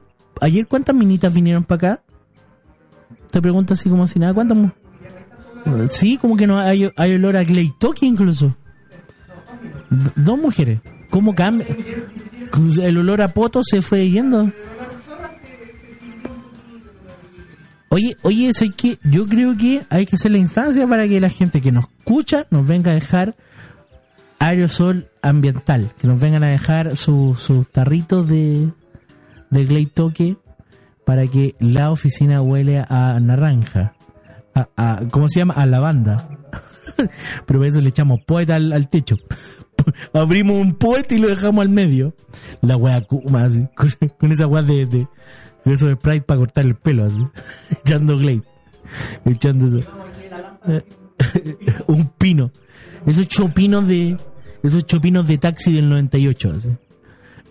[0.41, 2.03] ayer cuántas minitas vinieron para acá?
[3.29, 4.57] Te pregunto así como si nada, ¿cuántas?
[5.89, 8.55] Sí, como que no hay, hay olor a Clay Toki incluso.
[10.15, 10.79] Dos mujeres.
[11.09, 11.67] ¿Cómo cambia?
[12.81, 14.51] El olor a poto se fue yendo.
[17.89, 21.19] Oye, oye, eso hay que, yo creo que hay que hacer la instancia para que
[21.21, 23.35] la gente que nos escucha nos venga a dejar
[24.39, 28.69] aerosol ambiental, que nos vengan a dejar su- sus tarritos de,
[29.51, 30.37] de Glade Toque
[31.05, 33.93] para que la oficina huele a naranja.
[34.55, 35.53] A, a- ¿Cómo se llama?
[35.53, 36.27] A lavanda.
[37.45, 39.17] Pero por eso le echamos poeta al techo.
[40.13, 42.13] Abrimos un poeta y lo dejamos al medio.
[42.61, 43.47] La wea Kuma,
[44.17, 45.07] con, esa wea de, de,
[45.65, 47.25] de esos Sprite para cortar el pelo, así.
[47.71, 48.43] Echando Glade.
[49.25, 49.79] Echando eso.
[50.67, 50.83] Eh,
[51.87, 52.51] un pino.
[53.05, 54.17] Esos chopinos de.
[54.63, 56.53] Esos chopinos de taxi del 98.
[56.55, 56.69] así.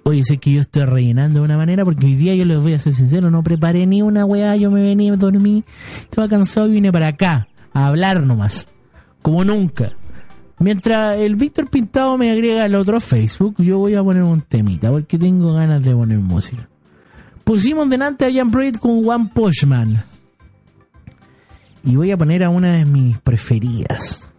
[0.05, 2.73] Oye, sé que yo estoy rellenando de una manera porque hoy día yo les voy
[2.73, 5.63] a ser sincero, no preparé ni una weá, yo me venía, dormí,
[6.01, 8.67] estaba cansado y vine para acá a hablar nomás,
[9.23, 9.93] como nunca.
[10.63, 14.93] Mientras el Víctor Pintado me agrega al otro Facebook, yo voy a poner un temita
[14.93, 16.69] porque tengo ganas de poner música.
[17.43, 20.05] Pusimos delante a Jan Project con One Punch Man.
[21.83, 24.33] Y voy a poner a una de mis preferidas.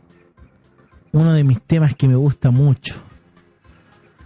[1.11, 2.95] Uno de mis temas que me gusta mucho.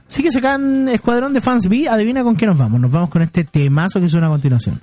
[0.08, 2.80] Así que sacan Escuadrón de Fans B, adivina con qué nos vamos.
[2.80, 4.80] Nos vamos con este temazo que suena a continuación.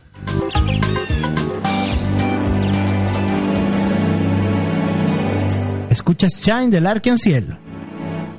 [5.94, 7.56] Escuchas Shine del Arkenciel.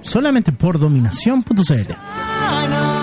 [0.02, 2.95] Solamente por dominación.cl.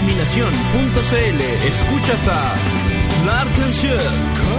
[0.00, 1.40] dominación.cl.
[1.66, 4.49] Escuchas a Larkenshire.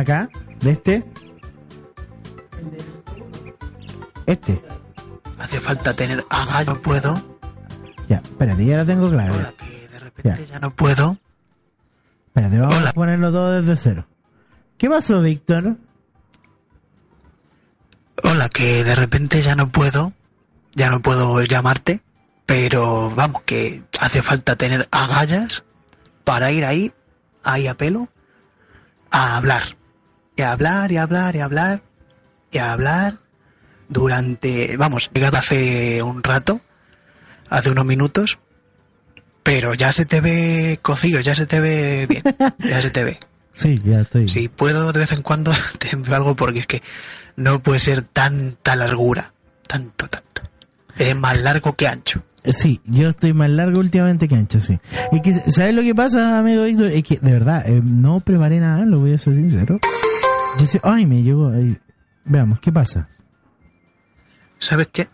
[0.00, 0.28] Acá,
[0.60, 1.04] de este.
[4.26, 4.62] Este.
[5.38, 7.14] Hace falta tener agallas, no puedo.
[8.08, 9.06] Ya, espérate, ya la tengo.
[9.06, 9.52] Hola, ya.
[9.56, 10.46] que de repente Ya.
[10.54, 11.16] ya no puedo.
[12.28, 12.90] Espérate, vamos Hola.
[12.90, 14.06] a ponerlo todo desde cero.
[14.78, 15.76] ¿Qué pasó, Víctor?
[18.22, 20.12] Hola, que de repente ya no puedo.
[20.74, 22.02] Ya no puedo llamarte.
[22.46, 25.64] Pero vamos, que hace falta tener agallas
[26.24, 26.92] para ir ahí,
[27.44, 28.08] ahí a pelo,
[29.10, 29.62] a hablar.
[30.40, 31.82] Y a hablar, y a hablar, y a hablar,
[32.50, 33.18] y a hablar
[33.90, 36.62] durante, vamos, llegado hace un rato,
[37.50, 38.38] hace unos minutos,
[39.42, 42.22] pero ya se te ve cocido, ya se te ve bien,
[42.58, 43.18] ya se te ve.
[43.52, 44.30] Sí, ya estoy.
[44.30, 46.82] Si puedo de vez en cuando te envío algo porque es que
[47.36, 49.34] no puede ser tanta largura,
[49.68, 50.42] tanto, tanto.
[50.96, 52.22] Eres más largo que ancho.
[52.44, 54.80] Eh, Sí, yo estoy más largo últimamente que ancho, sí.
[55.12, 56.86] Es que, ¿sabes lo que pasa, amigo Víctor?
[56.86, 59.78] Es que, de verdad, eh, no preparé nada, lo voy a ser sincero.
[60.82, 61.78] Ay, me llegó, ay,
[62.24, 63.08] veamos, ¿qué pasa?
[64.58, 65.08] ¿Sabes qué?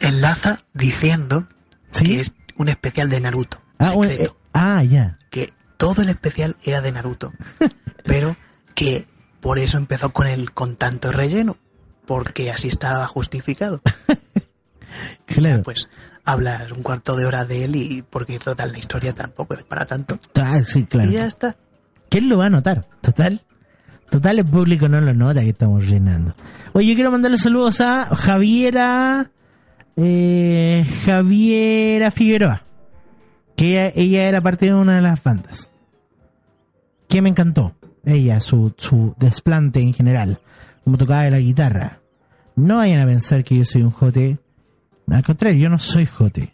[0.00, 1.48] Enlaza diciendo
[1.90, 2.04] ¿Sí?
[2.04, 3.60] que es un especial de Naruto.
[3.78, 4.34] ah, bueno, secreto.
[4.34, 5.18] eh, ah, ya.
[5.30, 7.32] que todo el especial era de Naruto.
[8.04, 8.36] pero
[8.74, 9.06] que
[9.40, 11.56] por eso empezó con el con tanto relleno.
[12.06, 13.80] Porque así estaba justificado.
[15.24, 15.56] Claro.
[15.56, 15.88] ya, pues
[16.22, 19.86] hablas un cuarto de hora de él y porque total la historia tampoco es para
[19.86, 20.18] tanto.
[20.34, 21.08] Ah, sí, claro.
[21.10, 21.56] Y ya está.
[22.10, 22.86] ¿Quién lo va a notar?
[23.00, 23.42] Total.
[24.12, 26.34] Total, el público no lo nota que estamos llenando.
[26.74, 29.30] Oye, yo quiero mandarle saludos a Javiera.
[29.96, 32.62] Eh, Javiera Figueroa.
[33.56, 35.72] Que ella, ella era parte de una de las bandas.
[37.08, 37.74] Que me encantó.
[38.04, 40.40] Ella, su, su desplante en general.
[40.84, 42.00] Como tocaba la guitarra.
[42.54, 44.38] No vayan a pensar que yo soy un jote.
[45.08, 46.52] Al contrario, yo no soy jote.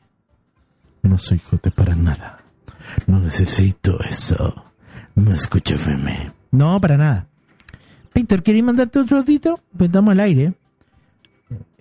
[1.02, 2.36] No soy jote para nada.
[3.09, 4.64] No necesito eso.
[5.16, 6.32] No escucho FM.
[6.52, 7.27] No, para nada.
[8.14, 9.60] Víctor, ¿queréis mandarte otro audito?
[9.76, 10.55] Pues estamos al aire.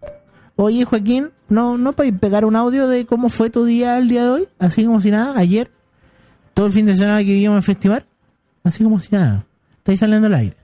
[0.56, 4.24] Oye, Joaquín, ¿no, ¿no podéis pegar un audio de cómo fue tu día el día
[4.24, 4.48] de hoy?
[4.58, 5.70] Así como si nada, ayer.
[6.54, 8.06] Todo el fin de semana que vivimos en festival.
[8.64, 9.46] Así como si nada.
[9.78, 10.56] Estáis saliendo al aire.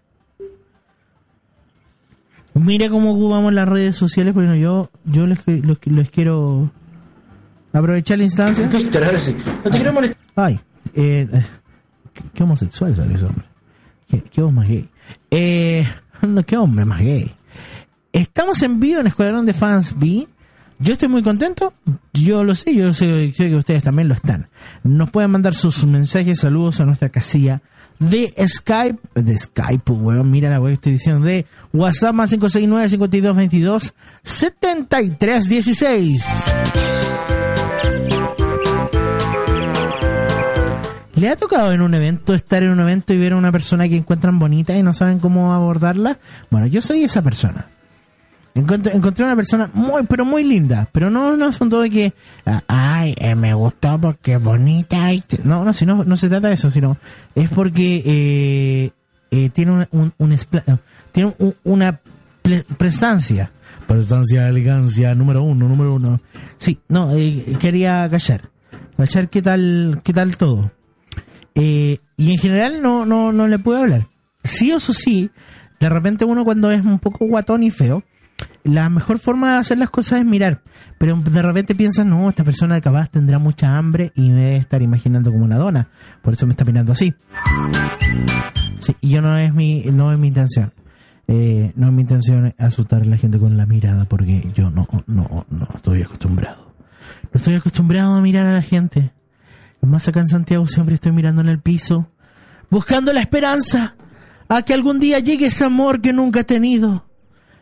[2.55, 6.71] Mira cómo ocupamos las redes sociales, porque no, yo, yo les, les, les quiero
[7.73, 8.67] aprovechar la instancia.
[8.67, 8.71] No
[9.71, 10.19] te quiero molestar.
[10.37, 10.61] Ay,
[10.95, 11.43] eh, eh,
[12.13, 13.45] qué, qué homosexual sale ese hombre.
[14.09, 14.89] Qué, qué hombre más gay.
[15.31, 15.87] Eh,
[16.23, 17.35] no, qué hombre más gay.
[18.13, 20.29] Estamos en vivo en Escuadrón de Fans B.
[20.79, 21.75] Yo estoy muy contento.
[22.13, 24.49] Yo lo sé, yo sé, sé que ustedes también lo están.
[24.85, 27.63] Nos pueden mandar sus mensajes, saludos a nuestra casilla
[27.99, 32.89] de Skype, de Skype, weón, mira la web que estoy diciendo, de WhatsApp más 569
[32.89, 36.45] 5222 7316.
[41.15, 43.89] ¿Le ha tocado en un evento estar en un evento y ver a una persona
[43.89, 46.19] que encuentran bonita y no saben cómo abordarla?
[46.51, 47.69] Bueno, yo soy esa persona.
[48.57, 50.89] Encontré, encontré una persona muy, pero muy linda.
[50.93, 52.13] Pero no, no un todo de que,
[52.69, 55.13] ay, eh, me gustó porque es bonita.
[55.13, 55.41] y te-".
[55.45, 56.97] No, no, si no, no se trata de eso, sino
[57.35, 58.91] es porque eh,
[59.33, 60.39] eh, tiene un, un- un eh,
[61.11, 62.01] tiene un- una
[62.79, 63.51] prestancia.
[63.89, 66.21] Prestancia, elegancia, número uno, número uno.
[66.57, 67.11] Sí, no,
[67.61, 68.43] quería callar.
[68.97, 70.71] Callar qué tal, qué tal todo.
[71.55, 71.99] Y
[72.31, 74.07] en general no, no, no le puedo hablar.
[74.43, 75.31] Sí o sí,
[75.81, 78.03] de repente uno cuando es un poco guatón y feo,
[78.65, 80.63] la mejor forma de hacer las cosas es mirar.
[80.99, 84.83] Pero de repente piensas, no, esta persona capaz tendrá mucha hambre y me debe estar
[84.83, 85.89] imaginando como una dona.
[86.23, 87.15] Por eso me está mirando así.
[88.79, 90.73] Sí, y yo no es mi, no es mi intención.
[91.27, 94.87] Eh, no es mi intención asustar a la gente con la mirada porque yo no,
[95.07, 96.75] no, no estoy acostumbrado.
[97.33, 99.13] No estoy acostumbrado a mirar a la gente.
[99.81, 102.09] Más acá en Santiago siempre estoy mirando en el piso,
[102.71, 103.97] buscando la esperanza
[104.49, 107.05] a que algún día llegue ese amor que nunca he tenido.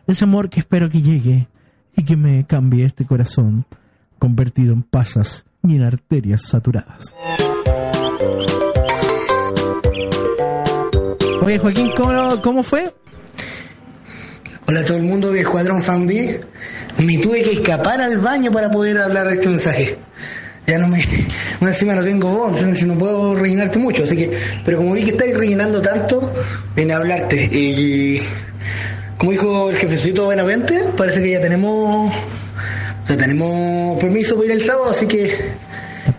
[0.05, 1.47] Ese amor que espero que llegue
[1.95, 3.65] y que me cambie este corazón
[4.19, 7.15] convertido en pasas y en arterias saturadas.
[11.41, 12.93] Oye, Joaquín, ¿cómo, cómo fue?
[14.67, 16.41] Hola a todo el mundo de Escuadrón Fan B.
[16.97, 19.97] Me tuve que escapar al baño para poder hablar de este mensaje.
[20.67, 20.97] Ya no me.
[21.61, 24.03] Más encima no tengo voz, no puedo rellenarte mucho.
[24.03, 24.37] Así que.
[24.65, 26.33] Pero como vi que estáis rellenando tanto,
[26.75, 27.43] vine a hablarte.
[27.43, 28.21] Y.
[29.23, 32.11] Como dijo el jefecito Benavente, parece que ya tenemos.
[33.07, 35.53] Ya tenemos permiso para ir el sábado, así que.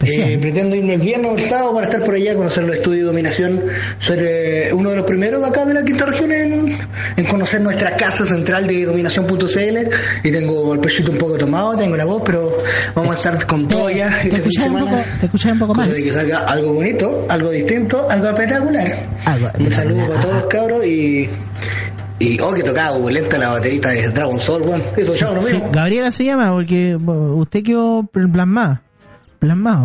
[0.06, 3.02] Eh, pretendo irme el viernes o el sábado para estar por allá, conocer los estudios
[3.02, 3.64] de dominación,
[3.98, 6.78] ser eh, uno de los primeros de acá de la quinta región en,
[7.16, 9.78] en conocer nuestra casa central de dominación.cl
[10.22, 12.56] y tengo el pechito un poco tomado, tengo la voz, pero
[12.94, 15.74] vamos a estar con todo ya Te este escuchas un poco, te escuchas un poco
[15.74, 15.90] mal.
[15.90, 19.06] de que salga algo bonito, algo distinto, algo espectacular.
[19.26, 21.28] Algo Un saludo para todos cabros y
[22.18, 25.54] y oh que tocaba lenta la baterita de Dragon Soul, bueno, eso ya no Sí,
[25.54, 25.70] mismo.
[25.72, 28.80] Gabriela se llama porque usted quedó pl- plasmado.
[29.38, 29.84] Plasmado.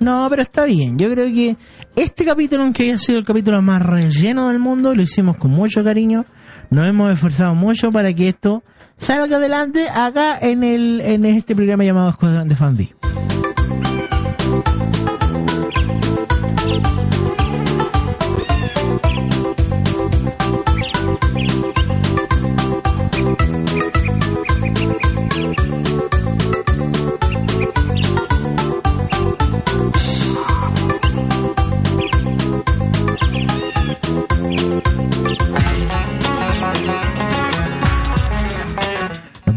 [0.00, 0.98] No, pero está bien.
[0.98, 1.56] Yo creo que
[1.94, 5.84] este capítulo, aunque haya sido el capítulo más relleno del mundo, lo hicimos con mucho
[5.84, 6.24] cariño.
[6.70, 8.64] Nos hemos esforzado mucho para que esto
[8.98, 12.76] salga adelante acá en el en este programa llamado Escuadrón de Fan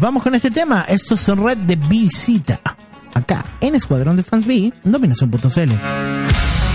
[0.06, 0.82] vamos con este tema.
[0.88, 2.60] Esto es Red de Visita.
[3.12, 6.65] Acá en Escuadrón de Fans B, dominación.cl.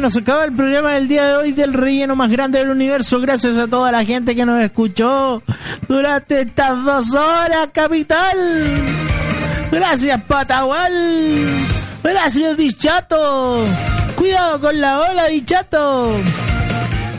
[0.00, 3.20] nos acaba el programa del día de hoy del relleno más grande del universo.
[3.20, 5.42] Gracias a toda la gente que nos escuchó
[5.88, 8.36] durante estas dos horas, capital.
[9.70, 10.92] Gracias, Patagual.
[12.02, 13.64] Gracias, Dichato.
[14.16, 16.12] Cuidado con la ola, Dichato.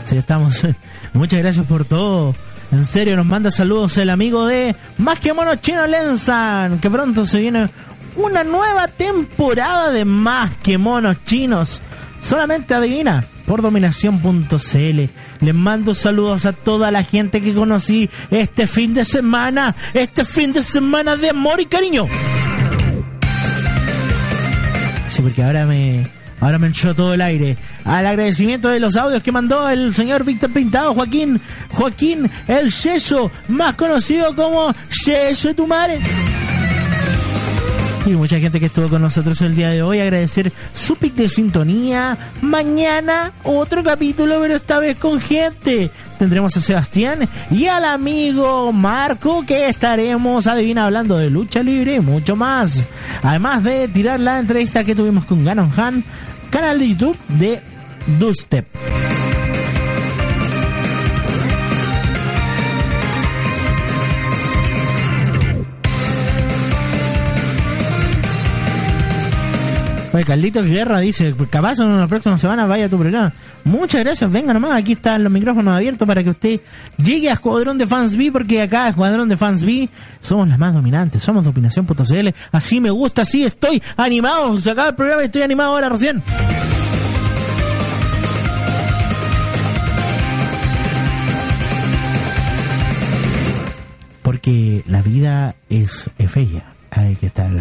[0.04, 0.66] Sí, estamos.
[1.12, 2.34] Muchas gracias por todo.
[2.70, 6.78] En serio, nos manda saludos el amigo de Más que Mono Chino Lenzan.
[6.80, 7.68] Que pronto se viene
[8.16, 11.80] una nueva temporada de Más que Monos Chinos.
[12.20, 15.00] Solamente adivina por dominación.cl.
[15.40, 19.74] Les mando saludos a toda la gente que conocí este fin de semana.
[19.94, 22.06] Este fin de semana de amor y cariño.
[25.08, 26.06] Sí, porque ahora me,
[26.40, 27.56] ahora me entró todo el aire.
[27.84, 31.40] Al agradecimiento de los audios que mandó el señor Víctor Pintado, Joaquín,
[31.70, 34.74] Joaquín el Yeso, más conocido como
[35.06, 35.98] Yeso de tu madre.
[38.10, 40.00] Y mucha gente que estuvo con nosotros el día de hoy.
[40.00, 42.16] Agradecer su pic de sintonía.
[42.40, 45.90] Mañana otro capítulo, pero esta vez con gente.
[46.18, 52.00] Tendremos a Sebastián y al amigo Marco que estaremos, adivina, hablando de lucha libre y
[52.00, 52.88] mucho más.
[53.22, 56.04] Además de tirar la entrevista que tuvimos con Ganon Han,
[56.50, 57.60] canal de YouTube de
[58.18, 58.66] Dustep.
[70.18, 73.32] Oye, Guerra dice, capaz en la próxima semana vaya a tu programa.
[73.62, 76.60] Muchas gracias, venga nomás, aquí están los micrófonos abiertos para que usted
[76.96, 79.88] llegue a Escuadrón de Fans B, porque acá Escuadrón de Fans B
[80.20, 84.96] somos las más dominantes, somos dominación.cl, así me gusta, así estoy animado, se acaba el
[84.96, 86.20] programa y estoy animado ahora recién.
[94.22, 97.52] Porque la vida es, es bella, hay que estar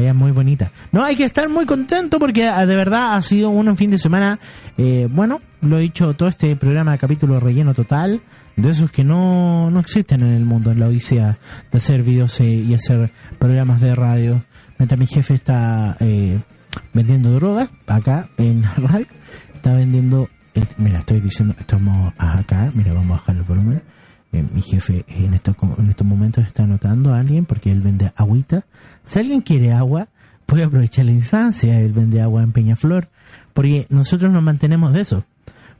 [0.00, 0.72] la muy bonita.
[0.90, 3.98] No, hay que estar muy contento porque ah, de verdad ha sido un fin de
[3.98, 4.38] semana,
[4.78, 8.20] eh, bueno, lo he dicho, todo este programa de capítulo relleno total,
[8.56, 11.38] de esos que no, no existen en el mundo, en la odisea
[11.70, 14.42] de hacer videos eh, y hacer programas de radio.
[14.78, 16.38] Mientras mi jefe está eh,
[16.92, 19.06] vendiendo drogas, acá en la radio,
[19.54, 23.82] está vendiendo, eh, mira, estoy diciendo, estamos acá, mira, vamos a bajar el volumen.
[24.32, 28.12] Eh, mi jefe en estos, en estos momentos está anotando a alguien porque él vende
[28.16, 28.64] agüita.
[29.04, 30.08] Si alguien quiere agua,
[30.46, 31.78] puede aprovechar la instancia.
[31.80, 33.08] Él vende agua en Peñaflor.
[33.52, 35.24] Porque nosotros nos mantenemos de eso.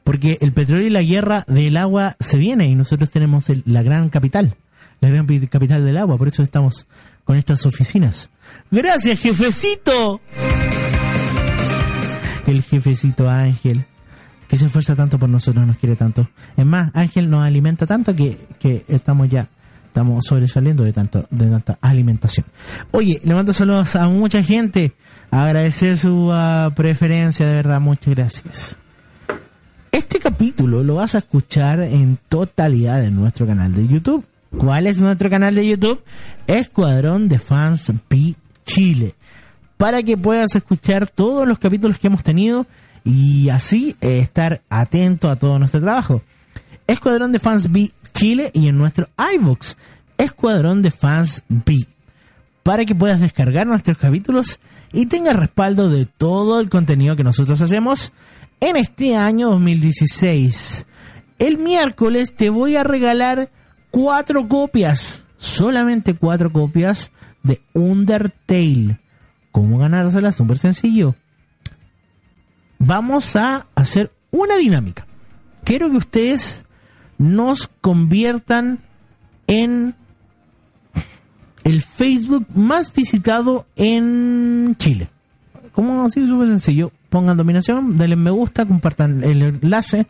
[0.03, 4.09] Porque el petróleo y la guerra del agua se viene y nosotros tenemos la gran
[4.09, 4.55] capital.
[4.99, 6.17] La gran pi- capital del agua.
[6.17, 6.85] Por eso estamos
[7.23, 8.29] con estas oficinas.
[8.69, 10.21] Gracias, jefecito.
[12.45, 13.85] El jefecito Ángel
[14.53, 16.29] que se esfuerza tanto por nosotros, nos quiere tanto.
[16.55, 19.47] Es más, Ángel nos alimenta tanto que, que estamos ya,
[19.87, 22.45] estamos sobresaliendo de tanto, de tanta alimentación.
[22.91, 24.91] Oye, le mando saludos a mucha gente,
[25.31, 28.77] agradecer su ah, preferencia, de verdad, muchas gracias.
[29.91, 34.23] Este capítulo lo vas a escuchar en totalidad en nuestro canal de YouTube.
[34.55, 36.03] ¿Cuál es nuestro canal de YouTube?
[36.45, 38.35] Escuadrón de Fans P
[38.67, 39.15] Chile.
[39.77, 42.67] Para que puedas escuchar todos los capítulos que hemos tenido
[43.03, 46.21] y así eh, estar atento a todo nuestro trabajo.
[46.87, 49.75] Escuadrón de Fans B Chile y en nuestro iVoox,
[50.17, 51.87] Escuadrón de Fans B.
[52.61, 54.59] Para que puedas descargar nuestros capítulos
[54.93, 58.13] y tengas respaldo de todo el contenido que nosotros hacemos
[58.59, 60.85] en este año 2016.
[61.39, 63.49] El miércoles te voy a regalar
[63.91, 67.11] cuatro copias, solamente cuatro copias
[67.41, 68.99] de Undertale.
[69.51, 70.31] ¿Cómo ganársela?
[70.31, 71.15] Súper sencillo
[72.85, 75.05] vamos a hacer una dinámica.
[75.63, 76.63] Quiero que ustedes
[77.17, 78.79] nos conviertan
[79.47, 79.95] en
[81.63, 85.07] el Facebook más visitado en Chile.
[85.71, 86.25] ¿Cómo así?
[86.27, 86.91] Súper sencillo.
[87.09, 90.07] Pongan dominación, denle me gusta, compartan el enlace.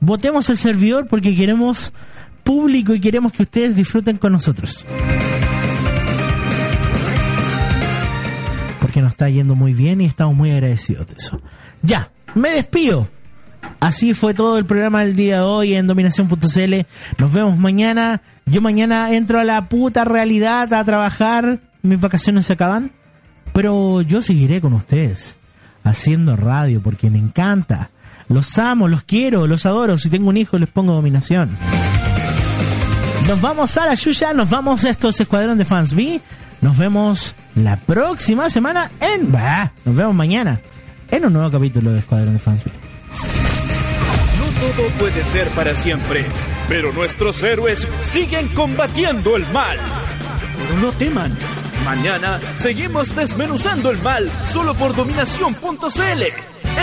[0.00, 1.92] Votemos el servidor porque queremos
[2.44, 4.86] público y queremos que ustedes disfruten con nosotros.
[8.80, 11.40] Porque nos está yendo muy bien y estamos muy agradecidos de eso.
[11.82, 13.08] Ya, me despido.
[13.80, 16.74] Así fue todo el programa del día de hoy en dominación.cl.
[17.18, 18.22] Nos vemos mañana.
[18.46, 21.58] Yo mañana entro a la puta realidad a trabajar.
[21.82, 22.90] Mis vacaciones se acaban.
[23.52, 25.36] Pero yo seguiré con ustedes
[25.84, 27.90] haciendo radio porque me encanta.
[28.28, 29.96] Los amo, los quiero, los adoro.
[29.96, 31.56] Si tengo un hijo les pongo dominación.
[33.26, 36.20] Nos vamos a la Yuya, nos vamos a estos escuadrón de fans B.
[36.60, 39.30] Nos vemos la próxima semana en...
[39.30, 40.60] Bah, nos vemos mañana
[41.10, 42.64] en un nuevo capítulo de Escuadrón de Fans.
[42.66, 46.26] No todo puede ser para siempre,
[46.68, 49.78] pero nuestros héroes siguen combatiendo el mal.
[50.56, 51.36] Pero no teman.
[51.84, 56.22] Mañana seguimos desmenuzando el mal solo por dominación.cl.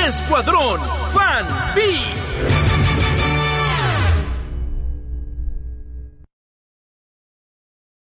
[0.07, 0.79] Escuadrón
[1.13, 2.84] Fan B.